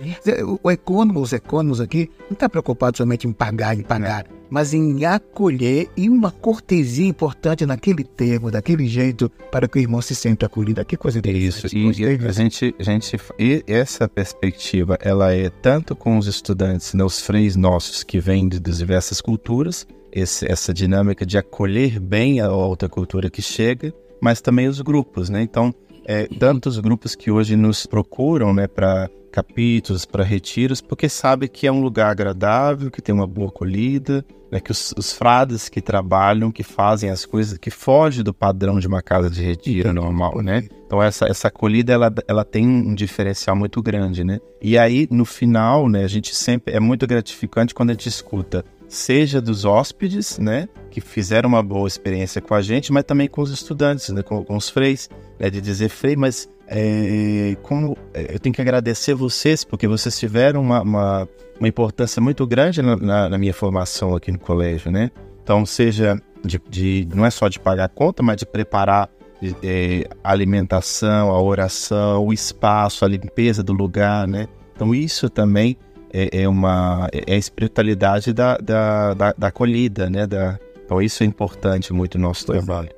O 0.61 0.69
econômico, 0.69 1.19
os 1.19 1.33
econômicos 1.33 1.81
aqui, 1.81 2.07
não 2.29 2.33
está 2.33 2.47
preocupado 2.47 2.95
somente 2.95 3.27
em 3.27 3.33
pagar, 3.33 3.75
em 3.75 3.81
pagar, 3.81 4.27
mas 4.47 4.75
em 4.75 5.03
acolher 5.05 5.89
e 5.97 6.07
uma 6.07 6.29
cortesia 6.29 7.07
importante 7.07 7.65
naquele 7.65 8.03
termo, 8.03 8.51
daquele 8.51 8.87
jeito, 8.87 9.27
para 9.51 9.67
que 9.67 9.79
o 9.79 9.81
irmão 9.81 9.99
se 9.99 10.13
sinta 10.13 10.45
acolhido. 10.45 10.85
Que 10.85 10.95
coisa 10.95 11.17
interessante. 11.17 11.65
Isso, 11.65 12.03
e, 12.03 12.05
e 12.05 12.27
a 12.27 12.31
gente, 12.31 12.75
a 12.77 12.83
gente, 12.83 13.17
e 13.39 13.63
essa 13.65 14.07
perspectiva, 14.07 14.99
ela 15.01 15.33
é 15.33 15.49
tanto 15.49 15.95
com 15.95 16.15
os 16.15 16.27
estudantes, 16.27 16.93
né, 16.93 17.03
os 17.03 17.19
freis 17.19 17.55
nossos 17.55 18.03
que 18.03 18.19
vêm 18.19 18.47
de, 18.47 18.59
diversas 18.59 19.19
culturas, 19.19 19.87
esse, 20.11 20.49
essa 20.51 20.73
dinâmica 20.73 21.25
de 21.25 21.37
acolher 21.37 21.99
bem 21.99 22.39
a 22.39 22.51
outra 22.51 22.89
cultura 22.89 23.29
que 23.29 23.41
chega, 23.41 23.93
mas 24.21 24.41
também 24.41 24.67
os 24.67 24.81
grupos, 24.81 25.29
né? 25.29 25.41
Então, 25.41 25.73
é, 26.05 26.25
tantos 26.25 26.79
grupos 26.79 27.15
que 27.15 27.29
hoje 27.29 27.55
nos 27.55 27.85
procuram, 27.85 28.53
né, 28.53 28.65
para 28.65 29.09
capítulos, 29.31 30.05
para 30.05 30.23
retiros, 30.23 30.81
porque 30.81 31.09
sabe 31.09 31.47
que 31.47 31.67
é 31.67 31.71
um 31.71 31.81
lugar 31.81 32.09
agradável, 32.09 32.89
que 32.89 33.01
tem 33.01 33.13
uma 33.13 33.27
boa 33.27 33.49
acolhida, 33.49 34.25
né, 34.49 34.59
que 34.59 34.71
os, 34.71 34.93
os, 34.97 35.11
frades 35.11 35.69
que 35.69 35.81
trabalham, 35.81 36.51
que 36.51 36.63
fazem 36.63 37.09
as 37.09 37.25
coisas, 37.25 37.57
que 37.57 37.69
fogem 37.69 38.23
do 38.23 38.33
padrão 38.33 38.79
de 38.79 38.87
uma 38.87 39.01
casa 39.01 39.29
de 39.29 39.43
retiro 39.43 39.93
normal, 39.93 40.41
né? 40.41 40.65
Então 40.85 41.03
essa, 41.03 41.27
essa 41.27 41.49
acolhida, 41.49 41.91
ela, 41.91 42.11
ela 42.27 42.45
tem 42.45 42.65
um 42.65 42.95
diferencial 42.95 43.55
muito 43.55 43.81
grande, 43.81 44.23
né? 44.23 44.39
E 44.61 44.77
aí, 44.77 45.07
no 45.11 45.25
final, 45.25 45.89
né, 45.89 46.03
a 46.03 46.07
gente 46.07 46.33
sempre, 46.33 46.73
é 46.73 46.79
muito 46.79 47.05
gratificante 47.05 47.75
quando 47.75 47.89
a 47.89 47.93
gente 47.93 48.07
escuta 48.07 48.63
seja 48.87 49.41
dos 49.41 49.65
hóspedes, 49.65 50.39
né, 50.39 50.67
que 50.89 51.01
fizeram 51.01 51.49
uma 51.49 51.61
boa 51.61 51.87
experiência 51.87 52.41
com 52.41 52.53
a 52.53 52.61
gente, 52.61 52.91
mas 52.91 53.03
também 53.03 53.27
com 53.27 53.41
os 53.41 53.51
estudantes, 53.51 54.09
né, 54.09 54.21
com, 54.21 54.43
com 54.43 54.55
os 54.55 54.69
freis, 54.69 55.09
né, 55.39 55.49
de 55.49 55.61
dizer, 55.61 55.89
frei, 55.89 56.15
mas 56.15 56.49
é, 56.67 57.55
como 57.63 57.97
é, 58.13 58.35
eu 58.35 58.39
tenho 58.39 58.53
que 58.53 58.61
agradecer 58.61 59.13
vocês, 59.13 59.63
porque 59.63 59.87
vocês 59.87 60.17
tiveram 60.19 60.61
uma, 60.61 60.81
uma, 60.81 61.29
uma 61.59 61.67
importância 61.67 62.21
muito 62.21 62.45
grande 62.45 62.81
na, 62.81 62.95
na, 62.95 63.29
na, 63.29 63.37
minha 63.37 63.53
formação 63.53 64.15
aqui 64.15 64.31
no 64.31 64.39
colégio, 64.39 64.91
né? 64.91 65.09
Então, 65.41 65.65
seja 65.65 66.21
de, 66.43 66.61
de, 66.69 67.07
não 67.15 67.25
é 67.25 67.29
só 67.29 67.47
de 67.47 67.59
pagar 67.59 67.85
a 67.85 67.89
conta, 67.89 68.21
mas 68.21 68.37
de 68.37 68.45
preparar 68.45 69.09
de, 69.41 69.55
é, 69.63 70.09
a 70.21 70.31
alimentação, 70.31 71.29
a 71.29 71.41
oração, 71.41 72.25
o 72.25 72.33
espaço, 72.33 73.05
a 73.05 73.07
limpeza 73.07 73.63
do 73.63 73.71
lugar, 73.71 74.27
né? 74.27 74.47
Então, 74.75 74.93
isso 74.93 75.29
também 75.29 75.77
é, 76.13 76.41
é 76.43 76.47
uma 76.47 77.09
é 77.11 77.33
a 77.33 77.37
espiritualidade 77.37 78.33
da, 78.33 78.57
da, 78.57 79.13
da, 79.13 79.33
da 79.37 79.47
acolhida, 79.47 80.09
né? 80.09 80.25
Da, 80.25 80.59
então 80.85 81.01
isso 81.01 81.23
é 81.23 81.25
importante 81.25 81.91
muito 81.93 82.17
no 82.17 82.27
nosso 82.27 82.45
trabalho. 82.45 82.89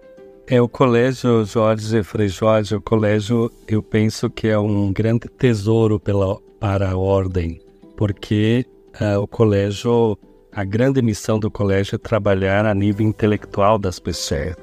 É 0.47 0.59
o 0.61 0.67
colégio 0.67 1.45
Jorge 1.45 2.01
Frei 2.03 2.27
Jorge, 2.27 2.75
o 2.75 2.81
colégio 2.81 3.51
eu 3.67 3.83
penso 3.83 4.29
que 4.29 4.47
é 4.47 4.57
um 4.57 4.91
grande 4.91 5.27
tesouro 5.29 5.99
pela, 5.99 6.37
para 6.59 6.89
a 6.91 6.97
ordem, 6.97 7.61
porque 7.95 8.65
uh, 8.99 9.19
o 9.19 9.27
colégio, 9.27 10.17
a 10.51 10.63
grande 10.63 11.01
missão 11.03 11.39
do 11.39 11.51
colégio 11.51 11.95
é 11.95 11.97
trabalhar 11.99 12.65
a 12.65 12.73
nível 12.73 13.05
intelectual 13.05 13.77
das 13.77 13.99
pessoas. 13.99 14.55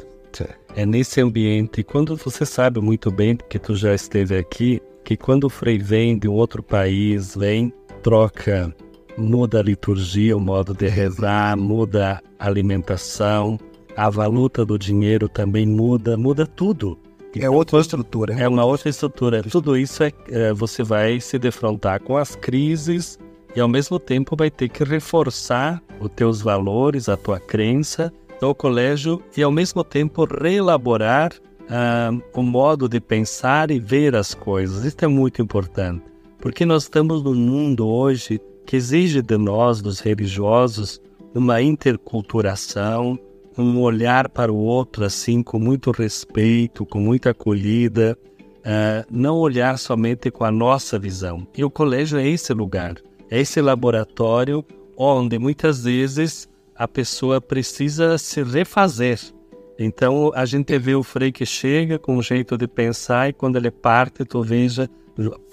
É 0.74 0.84
nesse 0.84 1.22
ambiente, 1.22 1.82
quando 1.82 2.16
você 2.16 2.44
sabe 2.44 2.80
muito 2.80 3.10
bem, 3.10 3.34
porque 3.34 3.58
tu 3.58 3.74
já 3.74 3.94
esteve 3.94 4.36
aqui, 4.36 4.82
que 5.02 5.16
quando 5.16 5.44
o 5.44 5.48
Frei 5.48 5.78
vem 5.78 6.18
de 6.18 6.28
um 6.28 6.34
outro 6.34 6.62
país, 6.62 7.34
vem 7.34 7.72
troca, 8.06 8.72
muda 9.18 9.58
a 9.58 9.62
liturgia, 9.64 10.36
o 10.36 10.38
modo 10.38 10.72
de 10.72 10.86
rezar, 10.86 11.56
muda 11.56 12.22
a 12.38 12.46
alimentação, 12.46 13.58
a 13.96 14.08
valuta 14.08 14.64
do 14.64 14.78
dinheiro 14.78 15.28
também 15.28 15.66
muda, 15.66 16.16
muda 16.16 16.46
tudo. 16.46 16.96
É 17.36 17.50
outra 17.50 17.80
estrutura. 17.80 18.32
É 18.34 18.46
uma 18.48 18.64
outra 18.64 18.90
estrutura. 18.90 19.42
Tudo 19.42 19.76
isso 19.76 20.04
é, 20.04 20.12
é, 20.30 20.52
você 20.52 20.84
vai 20.84 21.18
se 21.18 21.36
defrontar 21.36 22.00
com 22.00 22.16
as 22.16 22.36
crises 22.36 23.18
e 23.56 23.60
ao 23.60 23.66
mesmo 23.66 23.98
tempo 23.98 24.36
vai 24.36 24.52
ter 24.52 24.68
que 24.68 24.84
reforçar 24.84 25.82
os 25.98 26.08
teus 26.14 26.40
valores, 26.40 27.08
a 27.08 27.16
tua 27.16 27.40
crença 27.40 28.12
no 28.40 28.54
colégio 28.54 29.20
e 29.36 29.42
ao 29.42 29.50
mesmo 29.50 29.82
tempo 29.82 30.24
reelaborar 30.26 31.32
uh, 31.62 32.22
o 32.32 32.42
modo 32.42 32.88
de 32.88 33.00
pensar 33.00 33.72
e 33.72 33.80
ver 33.80 34.14
as 34.14 34.32
coisas. 34.32 34.84
Isso 34.84 34.98
é 35.02 35.08
muito 35.08 35.42
importante. 35.42 36.15
Porque 36.46 36.64
nós 36.64 36.84
estamos 36.84 37.24
num 37.24 37.34
mundo 37.34 37.88
hoje 37.88 38.40
que 38.64 38.76
exige 38.76 39.20
de 39.20 39.36
nós, 39.36 39.82
dos 39.82 39.98
religiosos, 39.98 41.00
uma 41.34 41.60
interculturação, 41.60 43.18
um 43.58 43.80
olhar 43.80 44.28
para 44.28 44.52
o 44.52 44.56
outro 44.56 45.04
assim 45.04 45.42
com 45.42 45.58
muito 45.58 45.90
respeito, 45.90 46.86
com 46.86 47.00
muita 47.00 47.30
acolhida, 47.30 48.16
uh, 48.58 49.04
não 49.10 49.38
olhar 49.38 49.76
somente 49.76 50.30
com 50.30 50.44
a 50.44 50.50
nossa 50.52 51.00
visão. 51.00 51.44
E 51.58 51.64
o 51.64 51.68
colégio 51.68 52.16
é 52.16 52.28
esse 52.28 52.54
lugar, 52.54 52.94
é 53.28 53.40
esse 53.40 53.60
laboratório 53.60 54.64
onde 54.96 55.40
muitas 55.40 55.82
vezes 55.82 56.48
a 56.76 56.86
pessoa 56.86 57.40
precisa 57.40 58.16
se 58.18 58.44
refazer. 58.44 59.18
Então 59.78 60.32
a 60.34 60.44
gente 60.44 60.78
vê 60.78 60.94
o 60.94 61.02
frei 61.02 61.30
que 61.30 61.44
chega 61.44 61.98
com 61.98 62.16
um 62.16 62.22
jeito 62.22 62.56
de 62.56 62.66
pensar 62.66 63.28
e 63.28 63.32
quando 63.32 63.56
ele 63.56 63.70
parte, 63.70 64.24
tu 64.24 64.42
veja 64.42 64.88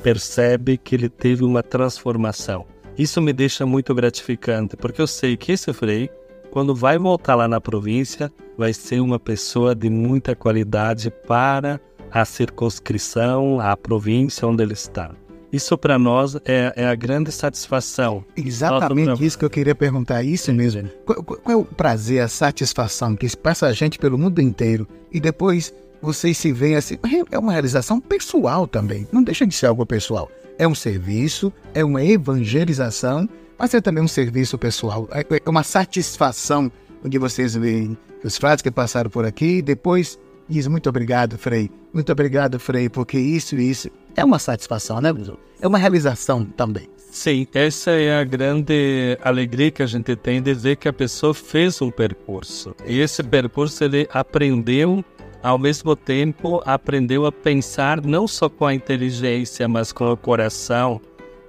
percebe 0.02 0.78
que 0.78 0.96
ele 0.96 1.10
teve 1.10 1.44
uma 1.44 1.64
transformação. 1.64 2.66
Isso 2.98 3.22
me 3.22 3.34
deixa 3.34 3.66
muito 3.66 3.94
gratificante, 3.96 4.78
porque 4.78 5.02
eu 5.02 5.08
sei 5.08 5.36
que 5.36 5.54
esse 5.54 5.74
Frei, 5.74 6.10
quando 6.52 6.76
vai 6.76 6.98
voltar 6.98 7.36
lá 7.36 7.48
na 7.48 7.60
província, 7.60 8.32
vai 8.58 8.74
ser 8.74 9.00
uma 9.00 9.20
pessoa 9.20 9.74
de 9.74 9.90
muita 9.90 10.36
qualidade 10.36 11.10
para 11.10 11.80
a 12.12 12.24
circunscrição, 12.24 13.60
a 13.60 13.76
província 13.76 14.48
onde 14.48 14.62
ele 14.62 14.74
está. 14.74 15.16
Isso 15.54 15.78
para 15.78 16.00
nós 16.00 16.36
é, 16.46 16.74
é, 16.76 16.86
a 16.88 16.96
grande 16.96 17.32
satisfação. 17.32 18.26
Exatamente 18.36 19.10
Nossa, 19.10 19.24
isso 19.24 19.38
que 19.38 19.46
eu 19.46 19.50
queria 19.52 19.76
perguntar, 19.76 20.24
isso 20.24 20.52
mesmo. 20.52 20.90
Qual, 21.06 21.24
qual, 21.24 21.40
é 21.48 21.56
o 21.56 21.64
prazer, 21.64 22.22
a 22.24 22.28
satisfação 22.28 23.16
que 23.16 23.38
passa 23.38 23.68
a 23.68 23.72
gente 23.72 24.00
pelo 24.00 24.18
mundo 24.18 24.42
inteiro 24.42 24.88
e 25.12 25.20
depois 25.20 25.72
vocês 26.02 26.40
se 26.40 26.52
veem 26.52 26.76
assim. 26.76 26.98
É 27.32 27.38
uma 27.38 27.52
realização 27.52 28.02
pessoal 28.02 28.68
também. 28.68 29.08
Não 29.12 29.22
deixa 29.22 29.46
de 29.46 29.54
ser 29.54 29.68
algo 29.68 29.86
pessoal. 29.86 30.30
É 30.58 30.68
um 30.68 30.74
serviço, 30.74 31.54
é 31.74 31.86
uma 31.86 32.04
evangelização, 32.04 33.30
mas 33.58 33.76
é 33.76 33.80
também 33.80 34.04
um 34.04 34.08
serviço 34.08 34.58
pessoal. 34.58 35.08
É, 35.12 35.24
é 35.46 35.50
uma 35.50 35.64
satisfação 35.64 36.72
onde 37.06 37.20
vocês 37.20 37.56
veem 37.56 37.96
os 38.24 38.38
frades 38.38 38.64
que 38.64 38.72
passaram 38.72 39.10
por 39.10 39.24
aqui. 39.24 39.62
Depois 39.62 40.18
diz 40.50 40.68
muito 40.68 40.90
obrigado, 40.90 41.38
Frei. 41.38 41.70
Muito 41.94 42.12
obrigado, 42.12 42.60
Frei, 42.60 42.90
porque 42.90 43.20
isso 43.20 43.56
e 43.56 43.70
isso. 43.70 43.90
É 44.16 44.24
uma 44.24 44.40
satisfação, 44.40 45.02
né, 45.02 45.12
Bruno? 45.12 45.38
É 45.62 45.68
uma 45.68 45.78
realização 45.78 46.46
também. 46.46 46.90
Sim, 47.12 47.48
essa 47.54 47.92
é 47.92 48.20
a 48.20 48.24
grande 48.24 49.18
alegria 49.22 49.70
que 49.70 49.84
a 49.84 49.86
gente 49.86 50.16
tem 50.16 50.42
de 50.42 50.54
ver 50.54 50.78
que 50.78 50.88
a 50.88 50.94
pessoa 50.94 51.34
fez 51.34 51.80
um 51.82 51.92
percurso. 51.92 52.76
E 52.88 53.00
esse 53.00 53.22
percurso 53.22 53.84
ele 53.84 54.08
aprendeu, 54.12 55.06
ao 55.44 55.60
mesmo 55.60 55.96
tempo, 55.96 56.62
aprendeu 56.66 57.26
a 57.28 57.32
pensar 57.32 58.02
não 58.02 58.28
só 58.28 58.50
com 58.50 58.66
a 58.66 58.74
inteligência, 58.74 59.68
mas 59.68 59.92
com 59.92 60.12
o 60.12 60.18
coração. 60.18 61.00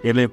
Ele 0.02 0.30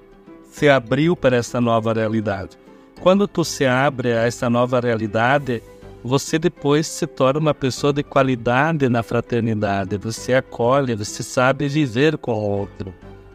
se 0.51 0.67
abriu 0.67 1.15
para 1.15 1.37
essa 1.37 1.61
nova 1.61 1.93
realidade. 1.93 2.57
Quando 2.99 3.25
tu 3.25 3.45
se 3.45 3.65
abre 3.65 4.11
a 4.11 4.27
essa 4.27 4.49
nova 4.49 4.81
realidade, 4.81 5.63
você 6.03 6.39
depois 6.39 6.87
se 6.87 7.05
torna 7.05 7.39
uma 7.39 7.53
pessoa 7.53 7.93
de 7.93 8.03
qualidade 8.03 8.89
na 8.89 9.03
fraternidade. 9.03 9.97
Você 9.97 10.33
acolhe, 10.33 10.95
você 10.95 11.21
sabe 11.23 11.67
viver 11.67 12.17
com 12.17 12.33
o 12.33 12.49
outro. 12.59 12.93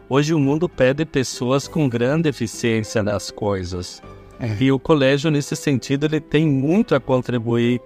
Hoje 0.09 0.33
o 0.33 0.39
mundo 0.39 0.69
pede 0.69 1.05
pessoas 1.05 1.67
com 1.67 1.89
grande 1.89 2.29
eficiência 2.29 3.03
nas 3.03 3.29
coisas. 3.29 4.01
É. 4.39 4.55
E 4.59 4.71
o 4.71 4.79
colégio, 4.79 5.31
nesse 5.31 5.55
sentido, 5.55 6.05
ele 6.05 6.19
tem 6.19 6.47
muito 6.47 6.95
a 6.95 6.99
contribuir 6.99 7.81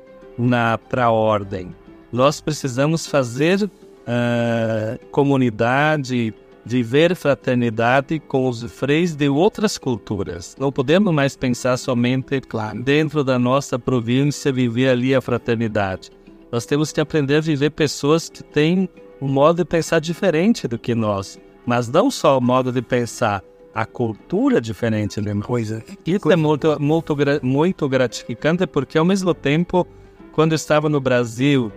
para 0.90 1.06
a 1.06 1.12
ordem. 1.12 1.74
Nós 2.12 2.42
precisamos 2.42 3.08
fazer 3.08 3.64
uh, 3.64 5.06
comunidade, 5.12 6.34
viver 6.66 7.16
fraternidade 7.16 8.20
com 8.20 8.48
os 8.48 8.64
freis 8.64 9.16
de 9.16 9.28
outras 9.30 9.78
culturas. 9.78 10.56
Não 10.60 10.72
podemos 10.72 11.14
mais 11.14 11.36
pensar 11.36 11.78
somente 11.78 12.42
claro. 12.42 12.82
dentro 12.82 13.24
da 13.24 13.40
nossa 13.40 13.80
província, 13.80 14.52
viver 14.52 14.90
ali 14.90 15.16
a 15.16 15.22
fraternidade. 15.22 16.12
Nós 16.52 16.66
temos 16.66 16.92
que 16.92 17.00
aprender 17.00 17.36
a 17.36 17.42
viver 17.42 17.72
pessoas 17.72 18.30
que 18.30 18.44
têm 18.44 18.90
um 19.22 19.28
modo 19.28 19.58
de 19.58 19.66
pensar 19.66 20.00
diferente 20.00 20.68
do 20.68 20.78
que 20.78 20.94
nós. 20.94 21.40
Mas 21.66 21.88
não 21.88 22.12
só 22.12 22.38
o 22.38 22.42
modo 22.42 22.72
de 22.72 22.82
pensar, 22.82 23.44
a 23.74 23.86
cultura 23.86 24.60
diferente, 24.60 25.22
né? 25.22 25.34
Coisa. 25.42 25.84
Isso 26.06 26.22
coisa. 26.22 26.34
é 26.34 26.36
muito, 26.36 26.82
muito, 26.82 27.16
muito 27.42 27.88
gratificante 27.88 28.68
porque, 28.68 28.98
ao 28.98 29.06
mesmo 29.06 29.34
tempo, 29.34 29.88
quando 30.34 30.52
eu 30.52 30.58
estava 30.58 30.90
no 30.90 31.00
Brasil, 31.00 31.72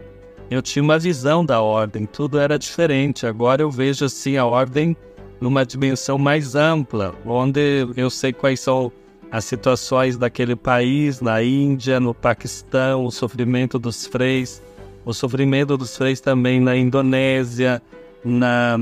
eu 0.51 0.63
tinha 0.63 0.83
uma 0.83 0.99
visão 0.99 1.45
da 1.45 1.61
ordem, 1.61 2.07
tudo 2.07 2.39
era 2.39 2.59
diferente. 2.59 3.27
Agora 3.27 3.63
eu 3.63 3.71
vejo 3.71 4.05
assim 4.05 4.37
a 4.37 4.45
ordem 4.45 4.97
numa 5.41 5.65
dimensão 5.65 6.19
mais 6.19 6.55
ampla, 6.55 7.15
onde 7.25 7.87
eu 7.97 8.09
sei 8.11 8.33
quais 8.33 8.61
são 8.61 8.93
as 9.31 9.45
situações 9.45 10.17
daquele 10.17 10.55
país, 10.55 11.21
na 11.21 11.43
Índia, 11.43 11.99
no 11.99 12.15
Paquistão, 12.15 13.05
o 13.05 13.11
sofrimento 13.11 13.79
dos 13.79 14.07
freis, 14.07 14.63
o 15.05 15.13
sofrimento 15.13 15.77
dos 15.77 15.97
freis 15.97 16.21
também 16.21 16.61
na 16.61 16.77
Indonésia, 16.77 17.83
na 18.25 18.79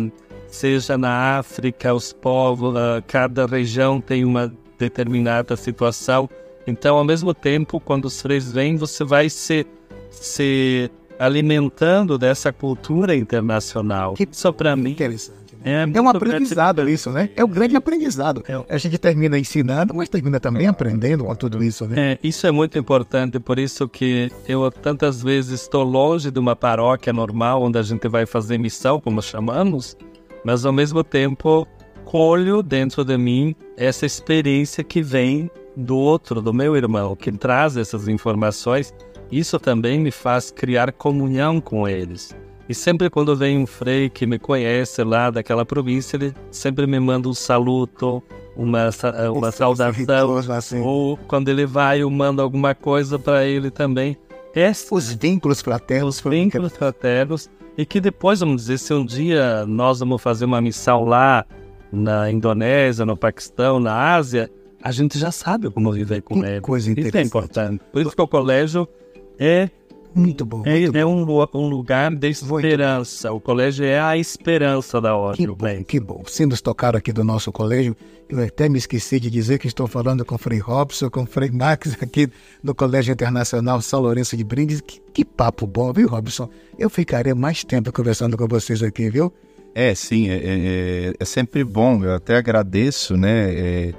seja 0.48 0.98
na 0.98 1.38
África, 1.38 1.94
os 1.94 2.12
povos, 2.12 2.76
ah, 2.76 3.02
cada 3.06 3.46
região 3.46 4.00
tem 4.00 4.24
uma 4.24 4.52
determinada 4.78 5.56
situação. 5.56 6.28
Então, 6.66 6.96
ao 6.96 7.04
mesmo 7.04 7.32
tempo, 7.32 7.80
quando 7.80 8.04
os 8.04 8.20
freis 8.20 8.52
vêm, 8.52 8.76
você 8.76 9.02
vai 9.02 9.30
se, 9.30 9.66
se 10.10 10.90
alimentando 11.18 12.18
dessa 12.18 12.52
cultura 12.52 13.14
internacional. 13.14 14.14
Que 14.14 14.26
só 14.32 14.52
para 14.52 14.74
mim 14.76 14.90
interessante. 14.90 15.56
Né? 15.64 15.84
É, 15.94 15.98
é 15.98 16.00
um 16.00 16.08
aprendizado 16.08 16.88
isso, 16.88 17.10
né? 17.10 17.30
É 17.36 17.44
um 17.44 17.48
grande 17.48 17.76
aprendizado. 17.76 18.42
É. 18.48 18.74
A 18.74 18.78
gente 18.78 18.98
termina 18.98 19.38
ensinando, 19.38 19.94
mas 19.94 20.08
termina 20.08 20.40
também 20.40 20.66
aprendendo 20.66 21.24
com 21.24 21.34
tudo 21.34 21.62
isso, 21.62 21.86
né? 21.86 22.12
É, 22.12 22.18
isso 22.22 22.46
é 22.46 22.50
muito 22.50 22.78
importante, 22.78 23.38
por 23.38 23.58
isso 23.58 23.88
que 23.88 24.30
eu 24.48 24.70
tantas 24.70 25.22
vezes 25.22 25.62
estou 25.62 25.84
longe 25.84 26.30
de 26.30 26.38
uma 26.38 26.56
paróquia 26.56 27.12
normal, 27.12 27.62
onde 27.62 27.78
a 27.78 27.82
gente 27.82 28.08
vai 28.08 28.26
fazer 28.26 28.58
missão, 28.58 29.00
como 29.00 29.22
chamamos, 29.22 29.96
mas 30.44 30.64
ao 30.64 30.72
mesmo 30.72 31.04
tempo 31.04 31.66
colho 32.04 32.62
dentro 32.62 33.04
de 33.04 33.16
mim 33.16 33.54
essa 33.76 34.04
experiência 34.04 34.82
que 34.82 35.00
vem 35.00 35.50
do 35.76 35.96
outro, 35.96 36.40
do 36.40 36.52
meu 36.52 36.76
irmão, 36.76 37.16
que 37.16 37.32
traz 37.32 37.76
essas 37.76 38.08
informações 38.08 38.94
isso 39.32 39.58
também 39.58 39.98
me 39.98 40.10
faz 40.10 40.50
criar 40.50 40.92
comunhão 40.92 41.58
com 41.58 41.88
eles. 41.88 42.36
E 42.68 42.74
sempre 42.74 43.08
quando 43.08 43.34
vem 43.34 43.58
um 43.58 43.66
frei 43.66 44.10
que 44.10 44.26
me 44.26 44.38
conhece 44.38 45.02
lá 45.02 45.30
daquela 45.30 45.64
província, 45.64 46.16
ele 46.16 46.34
sempre 46.50 46.86
me 46.86 47.00
manda 47.00 47.30
um 47.30 47.34
saluto, 47.34 48.22
uma, 48.54 48.90
uma 49.34 49.50
saudação. 49.50 50.36
Assim. 50.54 50.80
Ou 50.82 51.16
quando 51.16 51.48
ele 51.48 51.64
vai, 51.64 52.02
eu 52.02 52.10
mando 52.10 52.42
alguma 52.42 52.74
coisa 52.74 53.18
para 53.18 53.46
ele 53.46 53.70
também. 53.70 54.18
Esses 54.54 54.92
Os 54.92 55.10
vínculos 55.10 55.62
fraternos. 55.62 56.20
Vínculos 56.20 56.72
fraternos. 56.74 57.50
E 57.76 57.86
que 57.86 58.02
depois, 58.02 58.40
vamos 58.40 58.62
dizer, 58.62 58.76
se 58.76 58.92
um 58.92 59.04
dia 59.04 59.64
nós 59.64 60.00
vamos 60.00 60.20
fazer 60.20 60.44
uma 60.44 60.60
missão 60.60 61.06
lá 61.06 61.46
na 61.90 62.30
Indonésia, 62.30 63.06
no 63.06 63.16
Paquistão, 63.16 63.80
na 63.80 64.14
Ásia, 64.14 64.50
a 64.82 64.90
gente 64.90 65.18
já 65.18 65.30
sabe 65.30 65.70
como 65.70 65.92
viver 65.92 66.22
com 66.22 66.44
ele. 66.44 66.60
Coisa 66.60 66.90
interessante. 66.90 67.14
Isso 67.14 67.18
é 67.18 67.22
importante. 67.26 67.84
Por 67.92 68.02
isso 68.02 68.16
que 68.16 68.22
o 68.22 68.28
colégio 68.28 68.88
é 69.38 69.70
muito 70.14 70.44
bom. 70.44 70.62
É, 70.66 70.80
muito 70.80 70.96
é 70.96 71.06
um, 71.06 71.24
um, 71.54 71.68
lugar 71.68 72.14
de 72.14 72.28
esperança. 72.28 73.30
Muito. 73.30 73.38
O 73.38 73.40
colégio 73.40 73.84
é 73.84 73.98
a 73.98 74.16
esperança 74.16 75.00
da 75.00 75.16
ordem. 75.16 75.46
Que 75.46 75.52
bom, 75.52 75.84
que 75.84 76.00
bom. 76.00 76.22
Se 76.26 76.44
nos 76.44 76.60
tocaram 76.60 76.98
aqui 76.98 77.12
do 77.12 77.24
nosso 77.24 77.50
colégio, 77.50 77.96
eu 78.28 78.42
até 78.42 78.68
me 78.68 78.76
esqueci 78.76 79.18
de 79.18 79.30
dizer 79.30 79.58
que 79.58 79.66
estou 79.66 79.86
falando 79.86 80.24
com 80.24 80.34
o 80.34 80.38
Frei 80.38 80.58
Robson, 80.58 81.08
com 81.08 81.22
o 81.22 81.26
Frei 81.26 81.50
Max, 81.50 81.96
aqui 82.02 82.28
do 82.62 82.74
Colégio 82.74 83.12
Internacional 83.12 83.80
São 83.80 84.00
Lourenço 84.00 84.36
de 84.36 84.44
Brindes. 84.44 84.80
Que, 84.80 85.00
que 85.14 85.24
papo 85.24 85.66
bom, 85.66 85.92
viu, 85.92 86.08
Robson? 86.08 86.48
Eu 86.78 86.90
ficaria 86.90 87.34
mais 87.34 87.64
tempo 87.64 87.92
conversando 87.92 88.36
com 88.36 88.46
vocês 88.46 88.82
aqui, 88.82 89.08
viu? 89.08 89.32
É, 89.74 89.94
sim, 89.94 90.28
é, 90.28 90.40
é, 90.42 91.14
é 91.18 91.24
sempre 91.24 91.64
bom. 91.64 92.04
Eu 92.04 92.14
até 92.14 92.36
agradeço, 92.36 93.16
né? 93.16 93.54
É 93.54 93.94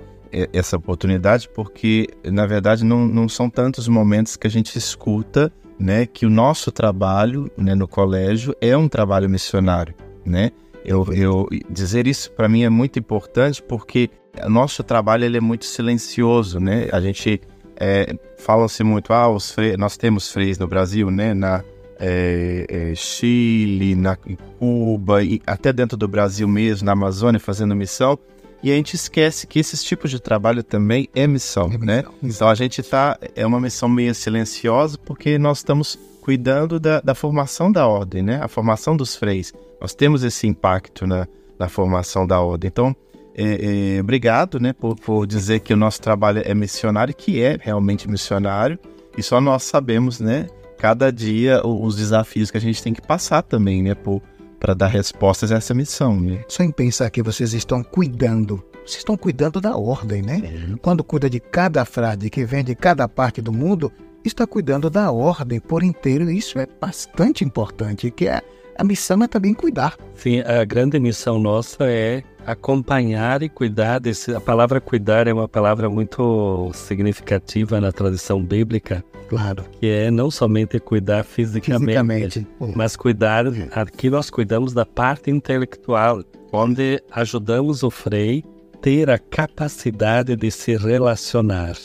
essa 0.52 0.78
oportunidade, 0.78 1.50
porque 1.50 2.08
na 2.26 2.46
verdade 2.46 2.84
não, 2.84 3.06
não 3.08 3.30
são 3.30 3.50
tantos 3.50 3.88
momentos 3.88 4.36
que 4.36 4.48
a 4.48 4.50
gente 4.50 4.78
escuta 4.78 5.52
né, 5.80 6.06
que 6.06 6.26
o 6.26 6.30
nosso 6.30 6.72
trabalho 6.72 7.52
né, 7.58 7.76
no 7.76 7.88
colégio 7.88 8.56
é 8.62 8.76
um 8.76 8.88
trabalho 8.88 9.30
missionário. 9.30 9.94
Né? 10.26 10.52
Eu, 10.86 11.06
eu 11.14 11.48
dizer 11.70 12.08
isso 12.08 12.32
para 12.32 12.50
mim 12.50 12.64
é 12.64 12.70
muito 12.70 13.00
importante 13.00 13.62
porque 13.62 14.10
o 14.44 14.50
nosso 14.50 14.84
trabalho 14.84 15.24
ele 15.24 15.38
é 15.38 15.42
muito 15.42 15.66
silencioso, 15.66 16.60
né? 16.60 16.88
A 16.92 17.00
gente 17.00 17.40
é, 17.76 18.16
fala-se 18.38 18.84
muito, 18.84 19.14
ah, 19.14 19.30
os 19.30 19.56
nós 19.78 19.96
temos 19.96 20.32
freis 20.32 20.58
no 20.58 20.68
Brasil, 20.68 21.12
né? 21.12 21.34
Na 21.34 21.64
é, 22.00 22.66
é, 22.68 22.96
Chile, 22.96 23.96
na 23.96 24.18
Cuba 24.60 25.24
e 25.24 25.42
até 25.46 25.72
dentro 25.72 25.96
do 25.96 26.08
Brasil 26.08 26.48
mesmo, 26.48 26.86
na 26.86 26.94
Amazônia 26.94 27.40
fazendo 27.40 27.76
missão. 27.76 28.18
E 28.64 28.72
a 28.72 28.76
gente 28.76 28.96
esquece 28.96 29.46
que 29.46 29.60
esses 29.60 29.84
tipos 29.84 30.10
de 30.10 30.22
trabalho 30.22 30.64
também 30.64 31.10
é 31.14 31.28
missão, 31.28 31.70
é 31.74 31.78
né? 31.78 31.98
missão. 31.98 32.14
Então 32.24 32.48
a 32.48 32.56
gente 32.56 32.82
tá. 32.82 33.20
É 33.36 33.46
uma 33.46 33.60
missão 33.60 33.90
meio 33.90 34.16
silenciosa 34.16 34.98
porque 34.98 35.38
nós 35.38 35.58
estamos 35.58 36.00
cuidando 36.22 36.80
da, 36.80 37.02
da 37.02 37.14
formação 37.14 37.70
da 37.70 37.86
ordem, 37.86 38.24
né? 38.24 38.40
A 38.42 38.48
formação 38.48 38.96
dos 38.96 39.18
freis. 39.18 39.54
Nós 39.82 39.94
temos 39.94 40.24
esse 40.24 40.48
impacto 40.48 41.06
na, 41.06 41.28
na 41.60 41.68
formação 41.68 42.26
da 42.26 42.40
ordem. 42.40 42.70
Então, 42.70 42.96
é, 43.36 43.96
é, 43.98 44.02
obrigado 44.02 44.60
né, 44.60 44.74
por, 44.74 44.96
por 44.96 45.26
dizer 45.26 45.60
que 45.60 45.74
o 45.74 45.78
nosso 45.78 46.02
trabalho 46.02 46.42
é 46.46 46.54
missionário, 46.54 47.14
que 47.14 47.42
é 47.42 47.58
realmente 47.60 48.10
missionário, 48.10 48.78
e 49.18 49.24
só 49.24 49.42
nós 49.42 49.64
sabemos, 49.64 50.20
né, 50.20 50.48
cada 50.78 51.12
dia 51.12 51.66
os 51.66 51.96
desafios 51.96 52.52
que 52.52 52.58
a 52.58 52.62
gente 52.62 52.82
tem 52.82 52.94
que 52.94 53.02
passar 53.02 53.42
também, 53.42 53.82
né, 53.82 53.96
por, 53.96 54.22
para 54.64 54.74
dar 54.74 54.88
respostas 54.88 55.52
a 55.52 55.58
essa 55.58 55.74
missão. 55.74 56.18
Né? 56.18 56.46
Só 56.48 56.64
em 56.64 56.72
pensar 56.72 57.10
que 57.10 57.22
vocês 57.22 57.54
estão 57.54 57.84
cuidando, 57.84 58.64
vocês 58.86 59.00
estão 59.00 59.18
cuidando 59.18 59.60
da 59.60 59.76
ordem, 59.76 60.22
né? 60.22 60.42
É. 60.42 60.78
Quando 60.82 61.04
cuida 61.04 61.30
de 61.30 61.42
cada 61.42 61.84
frade 61.84 62.30
que 62.30 62.46
vem 62.46 62.64
de 62.64 62.74
cada 62.74 63.06
parte 63.10 63.42
do 63.42 63.52
mundo, 63.52 63.92
está 64.24 64.48
cuidando 64.48 64.90
da 64.90 65.12
ordem 65.12 65.60
por 65.60 65.84
inteiro. 65.84 66.32
Isso 66.32 66.58
é 66.60 66.66
bastante 66.80 67.44
importante, 67.44 68.10
que 68.10 68.30
a, 68.30 68.42
a 68.78 68.86
missão 68.86 69.22
é 69.22 69.28
também 69.28 69.54
cuidar. 69.54 69.98
Sim, 70.16 70.40
a 70.40 70.64
grande 70.64 70.98
missão 70.98 71.38
nossa 71.38 71.84
é 71.84 72.24
acompanhar 72.46 73.42
e 73.44 73.50
cuidar 73.50 74.00
desse. 74.00 74.34
A 74.34 74.42
palavra 74.42 74.80
cuidar 74.82 75.28
é 75.28 75.34
uma 75.34 75.48
palavra 75.48 75.90
muito 75.90 76.72
significativa 76.74 77.80
na 77.80 77.92
tradição 77.92 78.44
bíblica. 78.44 79.04
Claro. 79.28 79.64
Que 79.80 79.88
é 79.88 80.12
não 80.12 80.30
somente 80.30 80.80
cuidar 80.80 81.24
fisicamente, 81.24 81.86
fisicamente. 81.86 82.48
mas 82.76 82.96
cuidar. 82.96 83.46
Aqui 83.72 84.10
nós 84.10 84.30
cuidamos 84.30 84.74
da 84.74 84.86
parte 84.86 85.32
intelectual, 85.32 86.24
onde 86.52 87.02
ajudamos 87.12 87.84
o 87.84 87.90
frei 87.90 88.44
ter 88.82 89.10
a 89.10 89.18
capacidade 89.18 90.36
de 90.36 90.52
se 90.52 90.76
relacionar. 90.76 91.76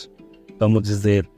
Vamos 0.58 0.82
dizer, 0.82 1.28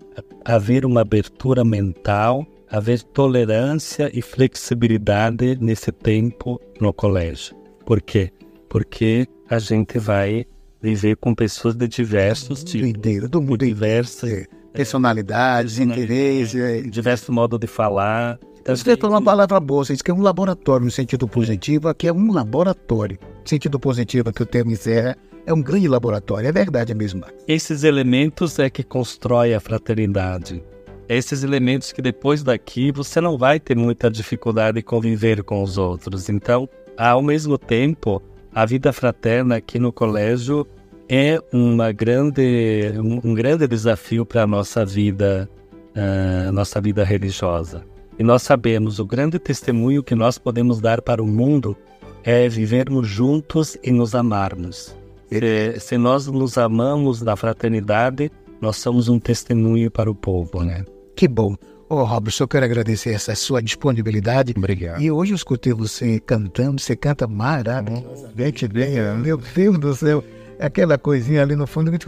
haver 0.45 0.87
uma 0.87 1.03
abertura 1.03 1.63
mental, 1.63 2.47
haver 2.69 3.03
tolerância 3.03 4.11
e 4.13 4.23
flexibilidade 4.23 5.59
nesse 5.61 5.93
tempo 5.93 6.61
no 6.81 6.93
colégio. 6.93 7.55
Por 7.85 8.01
quê? 8.01 8.33
Porque 8.71 9.27
a 9.51 9.59
gente 9.59 9.99
vai 9.99 10.47
viver 10.81 11.17
com 11.17 11.35
pessoas 11.35 11.75
de 11.75 11.89
diversos 11.89 12.65
tipos. 12.65 12.89
Inteiro, 12.89 13.29
do 13.29 13.43
mundo 13.43 13.67
diversas 13.67 14.33
é, 14.33 14.47
personalidades, 14.73 15.79
é, 15.79 15.83
interesses, 15.83 16.55
é. 16.55 16.81
diversos 16.83 17.29
modos 17.29 17.59
de 17.59 17.67
falar. 17.67 18.39
Você 18.65 18.97
falou 18.97 19.17
uma 19.17 19.23
palavra 19.23 19.59
boa, 19.59 19.85
você 19.85 19.93
disse 19.95 20.05
que 20.05 20.11
é 20.11 20.15
um 20.15 20.23
laboratório 20.23 20.85
no 20.85 20.91
sentido 20.91 21.27
positivo, 21.27 21.89
aqui 21.89 22.07
é 22.07 22.13
um 22.13 22.33
laboratório. 22.33 23.19
No 23.43 23.49
sentido 23.49 23.81
positivo 23.81 24.33
que 24.33 24.43
o 24.43 24.47
termo 24.47 24.71
encerra, 24.71 25.17
é 25.45 25.53
um 25.53 25.61
grande 25.61 25.89
laboratório, 25.89 26.49
é 26.49 26.53
verdade 26.53 26.95
mesmo. 26.95 27.25
Esses 27.49 27.83
elementos 27.83 28.59
é 28.61 28.71
que 28.71 28.85
constrói 28.85 29.53
a 29.53 29.59
fraternidade. 29.59 30.63
Esses 31.09 31.43
elementos 31.43 31.91
que 31.91 32.01
depois 32.01 32.45
daqui 32.45 32.93
você 32.93 33.21
não 33.21 33.37
vai 33.37 33.59
ter 33.59 33.77
muita 33.77 34.09
dificuldade 34.09 34.77
de 34.77 34.83
conviver 34.83 35.43
com 35.43 35.61
os 35.61 35.77
outros. 35.77 36.29
Então, 36.29 36.69
ao 36.97 37.23
mesmo 37.23 37.59
tempo, 37.59 38.23
a 38.55 38.67
vida 38.67 38.93
fraterna 38.93 39.57
aqui 39.57 39.79
no 39.79 39.93
colégio 39.93 40.67
é 41.09 41.41
uma 41.53 41.93
grande, 41.93 42.93
um, 42.97 43.31
um 43.31 43.35
grande 43.35 43.67
desafio 43.67 44.25
para 44.25 44.43
a 44.43 44.47
nossa 44.47 44.85
vida, 44.85 45.49
uh, 45.97 46.53
nossa 46.53 46.81
vida 46.81 47.05
religiosa. 47.05 47.85
E 48.19 48.23
nós 48.23 48.43
sabemos 48.43 48.99
o 48.99 49.07
grande 49.07 49.39
testemunho 49.39 50.03
que 50.03 50.15
nós 50.15 50.39
podemos 50.39 50.81
dar 50.81 51.01
para 51.01 51.23
o 51.23 51.27
mundo 51.27 51.77
é 52.23 52.49
vivermos 52.49 53.09
juntos 53.09 53.79
e 53.83 53.91
nos 53.91 54.15
amarmos. 54.15 54.95
Se, 55.29 55.81
se 55.81 55.99
nós 55.99 56.27
nos 56.27 56.59
amamos 56.59 57.23
na 57.23 57.35
fraternidade, 57.35 58.31
nós 58.61 58.77
somos 58.77 59.09
um 59.09 59.19
testemunho 59.19 59.91
para 59.91 60.11
o 60.11 60.15
povo, 60.15 60.63
né? 60.63 60.85
Que 61.17 61.27
bom. 61.27 61.57
Ô, 61.91 61.97
oh, 61.97 62.05
Robson, 62.05 62.45
eu 62.45 62.49
quero 62.49 62.65
agradecer 62.65 63.11
essa 63.11 63.35
sua 63.35 63.61
disponibilidade. 63.61 64.55
Obrigado. 64.57 65.03
E 65.03 65.11
hoje 65.11 65.33
eu 65.33 65.37
escutei 65.37 65.73
você 65.73 66.21
cantando, 66.21 66.81
você 66.81 66.95
canta 66.95 67.27
maravilhosamente 67.27 68.69
bem. 68.69 68.91
Meu 69.21 69.37
Deus 69.37 69.77
do 69.77 69.93
céu. 69.93 70.23
Aquela 70.61 70.97
coisinha 70.97 71.43
ali 71.43 71.57
no 71.57 71.67
fundo, 71.67 71.91
que 71.91 71.99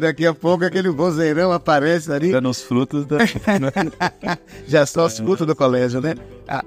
daqui 0.00 0.24
a 0.24 0.32
pouco 0.32 0.64
aquele 0.64 0.88
vozeirão 0.88 1.52
aparece 1.52 2.10
ali. 2.10 2.32
Dando 2.32 2.48
os 2.48 2.62
frutos 2.62 3.04
da... 3.04 3.18
Já 4.66 4.86
só 4.86 5.04
os 5.04 5.18
frutos 5.18 5.46
do 5.46 5.54
colégio, 5.54 6.00
né? 6.00 6.14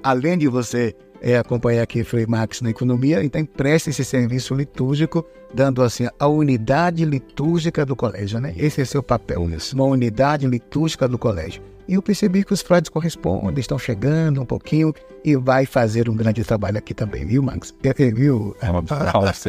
Além 0.03 0.37
de 0.37 0.47
você 0.47 0.95
é, 1.23 1.37
acompanhar 1.37 1.83
aqui 1.83 2.03
Frei 2.03 2.25
Max 2.27 2.59
na 2.59 2.69
economia, 2.69 3.23
então 3.23 3.43
presta 3.45 3.89
esse 3.89 4.03
serviço 4.03 4.53
litúrgico, 4.53 5.25
dando 5.53 5.81
assim 5.81 6.07
a 6.19 6.27
unidade 6.27 7.05
litúrgica 7.05 7.85
do 7.85 7.95
colégio, 7.95 8.41
né? 8.41 8.53
Esse 8.57 8.81
é 8.81 8.85
seu 8.85 9.01
papel, 9.01 9.47
uma 9.73 9.85
unidade 9.85 10.45
litúrgica 10.45 11.07
do 11.07 11.17
colégio. 11.17 11.61
E 11.87 11.95
eu 11.95 12.01
percebi 12.01 12.43
que 12.43 12.53
os 12.53 12.61
frades 12.61 12.89
correspondem, 12.89 13.59
estão 13.59 13.77
chegando 13.77 14.41
um 14.41 14.45
pouquinho 14.45 14.93
e 15.23 15.35
vai 15.35 15.65
fazer 15.65 16.09
um 16.09 16.15
grande 16.15 16.43
trabalho 16.43 16.77
aqui 16.77 16.93
também, 16.93 17.25
viu, 17.25 17.43
Max? 17.43 17.73
Viu? 18.15 18.55
É 18.61 18.69
uma 18.69 18.81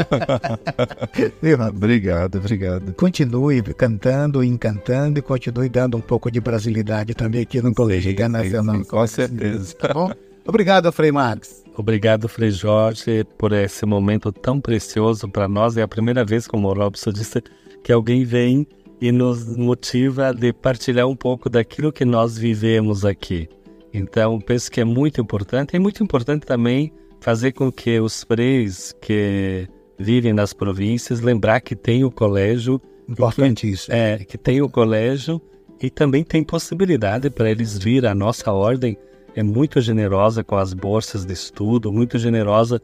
obrigado, 1.69 2.39
obrigado. 2.39 2.93
Continue 2.95 3.63
cantando, 3.63 4.43
encantando 4.43 5.19
e 5.21 5.23
continue 5.23 5.69
dando 5.69 5.97
um 5.97 6.01
pouco 6.01 6.31
de 6.31 6.41
brasilidade 6.41 7.15
também 7.15 7.43
aqui 7.43 7.63
no 7.63 7.73
Colégio 7.73 8.11
Internacional. 8.11 8.85
Com 8.85 9.07
certeza. 9.07 9.75
Tá 9.77 9.95
bom? 9.95 10.11
Obrigado, 10.47 10.93
Frei 10.93 11.11
Max. 11.11 11.65
Obrigado, 11.77 12.29
Frei 12.29 12.51
Jorge, 12.51 13.25
por 13.37 13.53
esse 13.53 13.85
momento 13.87 14.31
tão 14.31 14.61
precioso 14.61 15.29
para 15.29 15.49
nós. 15.49 15.77
É 15.77 15.83
a 15.83 15.89
primeira 15.89 16.25
vez, 16.25 16.47
como 16.47 16.69
o 16.69 16.73
Robson 16.73 17.11
disse, 17.11 17.43
que 17.83 17.93
alguém 17.93 18.25
vem 18.25 18.67
e 19.01 19.11
nos 19.11 19.57
motiva 19.57 20.33
de 20.33 20.53
partilhar 20.53 21.09
um 21.09 21.17
pouco 21.17 21.51
daquilo 21.51 21.93
que 21.93 22.05
nós 22.05 22.39
vivemos 22.39 23.05
aqui. 23.05 23.49
Então, 23.93 24.41
penso 24.41 24.71
que 24.71 24.81
é 24.81 24.85
muito 24.85 25.21
importante. 25.21 25.77
É 25.77 25.79
muito 25.79 26.03
importante 26.03 26.47
também 26.47 26.93
fazer 27.21 27.53
com 27.53 27.73
que 27.73 27.99
os 27.99 28.23
freis 28.23 28.95
que 29.01 29.69
vivem 29.99 30.33
nas 30.33 30.53
províncias 30.53 31.21
lembrar 31.21 31.61
que 31.61 31.75
tem 31.75 32.05
o 32.05 32.11
colégio. 32.11 32.81
Importante 33.09 33.71
isso. 33.71 33.91
É, 33.91 34.19
que 34.19 34.37
tem 34.37 34.61
o 34.61 34.69
colégio 34.69 35.41
e 35.81 35.91
também 35.91 36.23
tem 36.23 36.45
possibilidade 36.45 37.31
para 37.31 37.51
eles 37.51 37.79
vir. 37.79 38.07
A 38.07 38.15
nossa 38.15 38.53
ordem 38.53 38.97
é 39.35 39.43
muito 39.43 39.81
generosa 39.81 40.45
com 40.45 40.57
as 40.57 40.73
bolsas 40.73 41.25
de 41.25 41.33
estudo, 41.33 41.93
muito 41.93 42.19
generosa 42.19 42.81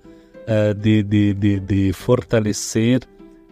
uh, 0.47 0.75
de, 0.75 1.03
de, 1.03 1.35
de, 1.35 1.61
de 1.61 1.93
fortalecer 1.93 3.03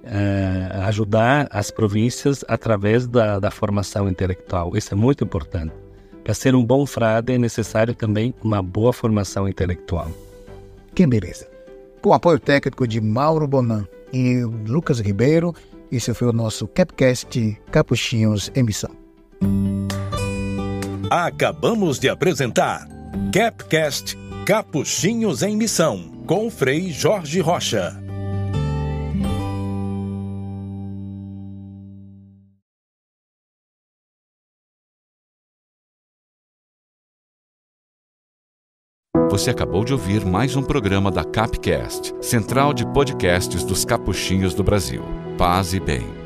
uh, 0.04 0.82
ajudar 0.84 1.48
as 1.50 1.70
províncias 1.70 2.44
através 2.48 3.06
da, 3.06 3.38
da 3.38 3.50
formação 3.50 4.08
intelectual. 4.08 4.76
Isso 4.76 4.94
é 4.94 4.96
muito 4.96 5.24
importante. 5.24 5.72
Para 6.24 6.34
ser 6.34 6.54
um 6.54 6.64
bom 6.64 6.84
frade 6.84 7.32
é 7.32 7.38
necessário 7.38 7.94
também 7.94 8.34
uma 8.42 8.62
boa 8.62 8.92
formação 8.92 9.48
intelectual. 9.48 10.10
Que 10.94 11.06
beleza. 11.06 11.48
Com 12.02 12.10
o 12.10 12.12
apoio 12.12 12.38
técnico 12.38 12.86
de 12.86 13.00
Mauro 13.00 13.46
Bonan 13.46 13.86
e 14.12 14.42
Lucas 14.66 15.00
Ribeiro, 15.00 15.54
esse 15.90 16.12
foi 16.12 16.28
o 16.28 16.32
nosso 16.32 16.66
Capcast 16.68 17.58
Capuchinhos 17.70 18.50
Emissão. 18.54 18.90
Acabamos 21.10 21.98
de 21.98 22.06
apresentar 22.06 22.86
Capcast 23.32 24.14
Capuchinhos 24.44 25.42
em 25.42 25.56
Missão, 25.56 26.22
com 26.26 26.50
Frei 26.50 26.92
Jorge 26.92 27.40
Rocha. 27.40 27.96
Você 39.30 39.50
acabou 39.50 39.84
de 39.84 39.94
ouvir 39.94 40.26
mais 40.26 40.56
um 40.56 40.62
programa 40.62 41.10
da 41.10 41.24
Capcast, 41.24 42.12
central 42.20 42.74
de 42.74 42.84
podcasts 42.92 43.64
dos 43.64 43.82
capuchinhos 43.82 44.52
do 44.52 44.62
Brasil. 44.62 45.02
Paz 45.38 45.72
e 45.72 45.80
bem. 45.80 46.17